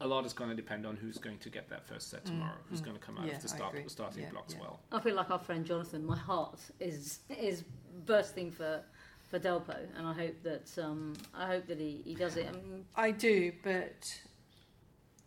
a 0.00 0.06
lot 0.06 0.26
is 0.26 0.34
going 0.34 0.50
to 0.50 0.56
depend 0.56 0.84
on 0.86 0.96
who's 0.96 1.16
going 1.18 1.38
to 1.38 1.48
get 1.48 1.68
that 1.70 1.86
first 1.86 2.10
set 2.10 2.24
Mm, 2.24 2.26
tomorrow, 2.26 2.58
who's 2.68 2.80
mm. 2.80 2.84
going 2.84 2.96
to 2.98 3.02
come 3.02 3.16
out 3.18 3.26
Yeah, 3.26 3.36
of 3.36 3.42
the 3.42 3.48
start 3.48 3.74
the 3.82 3.88
starting 3.90 4.22
Yeah, 4.22 4.30
blocks 4.30 4.54
yeah. 4.54 4.60
well. 4.60 4.80
I 4.92 5.00
feel 5.00 5.14
like 5.14 5.30
our 5.30 5.38
friend 5.38 5.64
Jonathan. 5.64 6.04
My 6.04 6.16
heart 6.16 6.58
is 6.80 7.20
is 7.30 7.64
bursting 8.04 8.50
for 8.50 8.82
for 9.30 9.38
Delpo, 9.38 9.76
and 9.96 10.06
I 10.06 10.12
hope 10.12 10.42
that 10.42 10.70
um, 10.78 11.14
I 11.34 11.46
hope 11.46 11.66
that 11.68 11.80
he, 11.80 12.02
he 12.04 12.14
does 12.14 12.36
it. 12.36 12.46
I 12.48 12.52
mean, 12.52 12.84
I 12.94 13.10
do, 13.10 13.52
but 13.64 14.20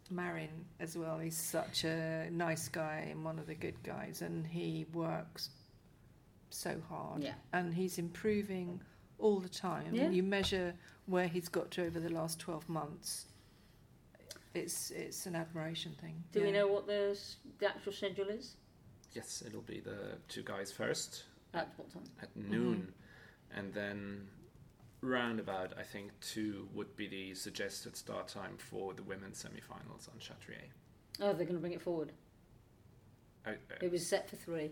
Marin 0.09 0.65
as 0.79 0.97
well. 0.97 1.19
He's 1.19 1.37
such 1.37 1.83
a 1.83 2.29
nice 2.31 2.67
guy 2.67 3.07
and 3.09 3.23
one 3.23 3.39
of 3.39 3.47
the 3.47 3.55
good 3.55 3.81
guys, 3.83 4.21
and 4.21 4.45
he 4.45 4.85
works 4.93 5.49
so 6.49 6.81
hard. 6.89 7.23
Yeah. 7.23 7.33
And 7.53 7.73
he's 7.73 7.97
improving 7.97 8.81
all 9.17 9.39
the 9.39 9.49
time. 9.49 9.93
Yeah. 9.93 10.09
You 10.09 10.23
measure 10.23 10.73
where 11.05 11.27
he's 11.27 11.49
got 11.49 11.71
to 11.71 11.85
over 11.85 11.99
the 11.99 12.09
last 12.09 12.39
twelve 12.39 12.67
months. 12.69 13.25
It's 14.53 14.91
it's 14.91 15.25
an 15.25 15.35
admiration 15.35 15.95
thing. 16.01 16.23
do 16.31 16.41
we 16.41 16.51
know 16.51 16.67
what 16.67 16.87
the 16.87 17.17
the 17.59 17.67
actual 17.67 17.93
schedule 17.93 18.29
is? 18.29 18.55
Yes, 19.13 19.43
it'll 19.45 19.61
be 19.61 19.79
the 19.79 20.17
two 20.27 20.43
guys 20.43 20.71
first 20.71 21.23
At 21.53 21.69
what 21.77 21.91
time? 21.91 22.03
at 22.21 22.35
noon, 22.35 22.75
mm-hmm. 22.75 23.59
and 23.59 23.73
then 23.73 24.27
roundabout 25.01 25.73
I 25.79 25.83
think 25.83 26.11
two 26.21 26.67
would 26.73 26.95
be 26.95 27.07
the 27.07 27.33
suggested 27.35 27.95
start 27.95 28.27
time 28.27 28.57
for 28.57 28.93
the 28.93 29.03
women's 29.03 29.37
semi-finals 29.37 30.09
on 30.11 30.19
Chatrier. 30.19 30.67
Oh, 31.21 31.27
they're 31.33 31.45
going 31.45 31.55
to 31.55 31.59
bring 31.61 31.73
it 31.73 31.81
forward. 31.81 32.11
Oh, 33.47 33.51
I, 33.51 33.55
It 33.85 33.91
was 33.91 34.05
set 34.05 34.29
for 34.29 34.35
three. 34.35 34.71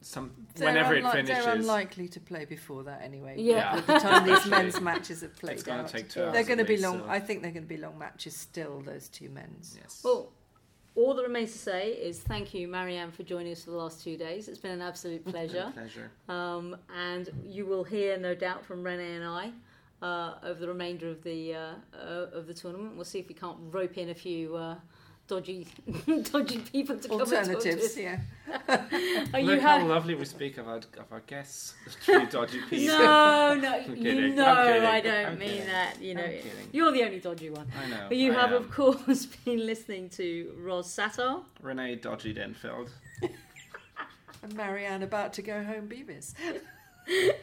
some 0.00 0.32
They're 0.54 0.68
whenever 0.68 0.94
unli- 0.94 1.08
it 1.08 1.12
finishes, 1.26 1.44
They're 1.44 1.54
unlikely 1.54 2.08
to 2.08 2.20
play 2.20 2.44
before 2.44 2.82
that 2.84 3.02
anyway. 3.02 3.36
Yeah. 3.38 3.80
By 3.80 3.94
the 3.94 3.98
time 4.00 4.26
these 4.26 4.46
men's 4.46 4.80
matches 4.80 5.20
have 5.20 5.36
played 5.36 5.54
it's 5.54 5.62
going 5.62 5.80
out. 5.80 5.88
to 5.88 5.92
take 5.92 6.08
two 6.08 6.20
Yeah. 6.20 6.26
hours. 6.26 6.34
They're 6.34 6.44
going 6.44 6.58
to 6.58 6.64
be 6.64 6.76
long. 6.78 6.98
so- 7.00 7.06
I 7.08 7.20
think 7.20 7.42
they're 7.42 7.52
going 7.52 7.64
to 7.64 7.68
be 7.68 7.76
long 7.76 7.98
matches 7.98 8.36
still. 8.36 8.80
Those 8.80 9.08
two 9.08 9.28
men's. 9.28 9.76
yes. 9.80 10.00
Well, 10.04 10.32
all 10.94 11.14
that 11.14 11.22
remains 11.22 11.52
to 11.52 11.58
say 11.58 11.92
is 11.92 12.20
thank 12.20 12.52
you, 12.52 12.68
Marianne, 12.68 13.10
for 13.10 13.22
joining 13.22 13.52
us 13.52 13.64
for 13.64 13.70
the 13.70 13.76
last 13.76 14.02
two 14.02 14.16
days. 14.16 14.48
It's 14.48 14.58
been 14.58 14.72
an 14.72 14.82
absolute 14.82 15.24
pleasure. 15.24 15.72
pleasure. 15.74 16.10
Um, 16.28 16.76
and 16.94 17.30
you 17.44 17.64
will 17.64 17.84
hear, 17.84 18.18
no 18.18 18.34
doubt, 18.34 18.64
from 18.64 18.82
Renee 18.82 19.16
and 19.16 19.24
I 19.24 19.52
uh, 20.02 20.34
over 20.42 20.60
the 20.60 20.68
remainder 20.68 21.08
of 21.08 21.22
the 21.22 21.54
uh, 21.54 21.74
uh, 21.94 22.26
of 22.32 22.46
the 22.46 22.54
tournament. 22.54 22.96
We'll 22.96 23.04
see 23.04 23.20
if 23.20 23.28
we 23.28 23.34
can't 23.34 23.56
rope 23.70 23.96
in 23.96 24.10
a 24.10 24.14
few 24.14 24.56
uh, 24.56 24.76
dodgy 25.28 25.66
dodgy 26.32 26.58
people 26.58 26.96
to 26.98 27.08
come 27.08 27.20
and 27.20 27.30
talk 27.30 27.44
to 27.44 27.54
Alternatives, 27.54 27.96
yeah. 27.96 28.18
You 29.38 29.44
Look 29.46 29.60
how 29.60 29.78
ha- 29.80 29.84
lovely 29.86 30.14
we 30.14 30.24
speak 30.24 30.58
of 30.58 30.68
our, 30.68 30.76
of 30.76 31.10
our 31.10 31.20
guests, 31.20 31.74
the 31.84 31.90
three 31.90 32.26
dodgy 32.26 32.60
people. 32.68 32.94
No, 32.98 33.54
no, 33.54 33.76
you 33.78 33.94
kidding, 33.96 34.34
know 34.34 34.44
I'm 34.46 34.66
kidding, 34.66 34.88
I 34.88 35.00
don't 35.00 35.26
I'm 35.26 35.38
mean 35.38 35.48
kidding, 35.48 35.66
that. 35.66 36.02
You 36.02 36.14
know, 36.14 36.22
I'm 36.22 36.30
kidding. 36.30 36.50
you're 36.72 36.92
the 36.92 37.02
only 37.04 37.20
dodgy 37.20 37.50
one. 37.50 37.66
I 37.82 37.88
know. 37.88 38.06
But 38.08 38.16
you 38.18 38.32
I 38.32 38.40
have, 38.40 38.50
am. 38.50 38.56
of 38.56 38.70
course, 38.70 39.26
been 39.44 39.64
listening 39.64 40.10
to 40.10 40.52
Ros 40.58 40.94
Satar. 40.94 41.42
Renee 41.62 41.96
Dodgy 41.96 42.34
Denfeld. 42.34 42.88
And 44.42 44.54
Marianne 44.54 45.02
about 45.02 45.32
to 45.34 45.42
go 45.42 45.62
home, 45.62 45.86
Bevis. 45.86 46.34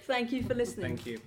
Thank 0.05 0.31
you 0.31 0.43
for 0.43 0.53
listening. 0.53 0.97
Thank 0.97 1.05
you. 1.05 1.19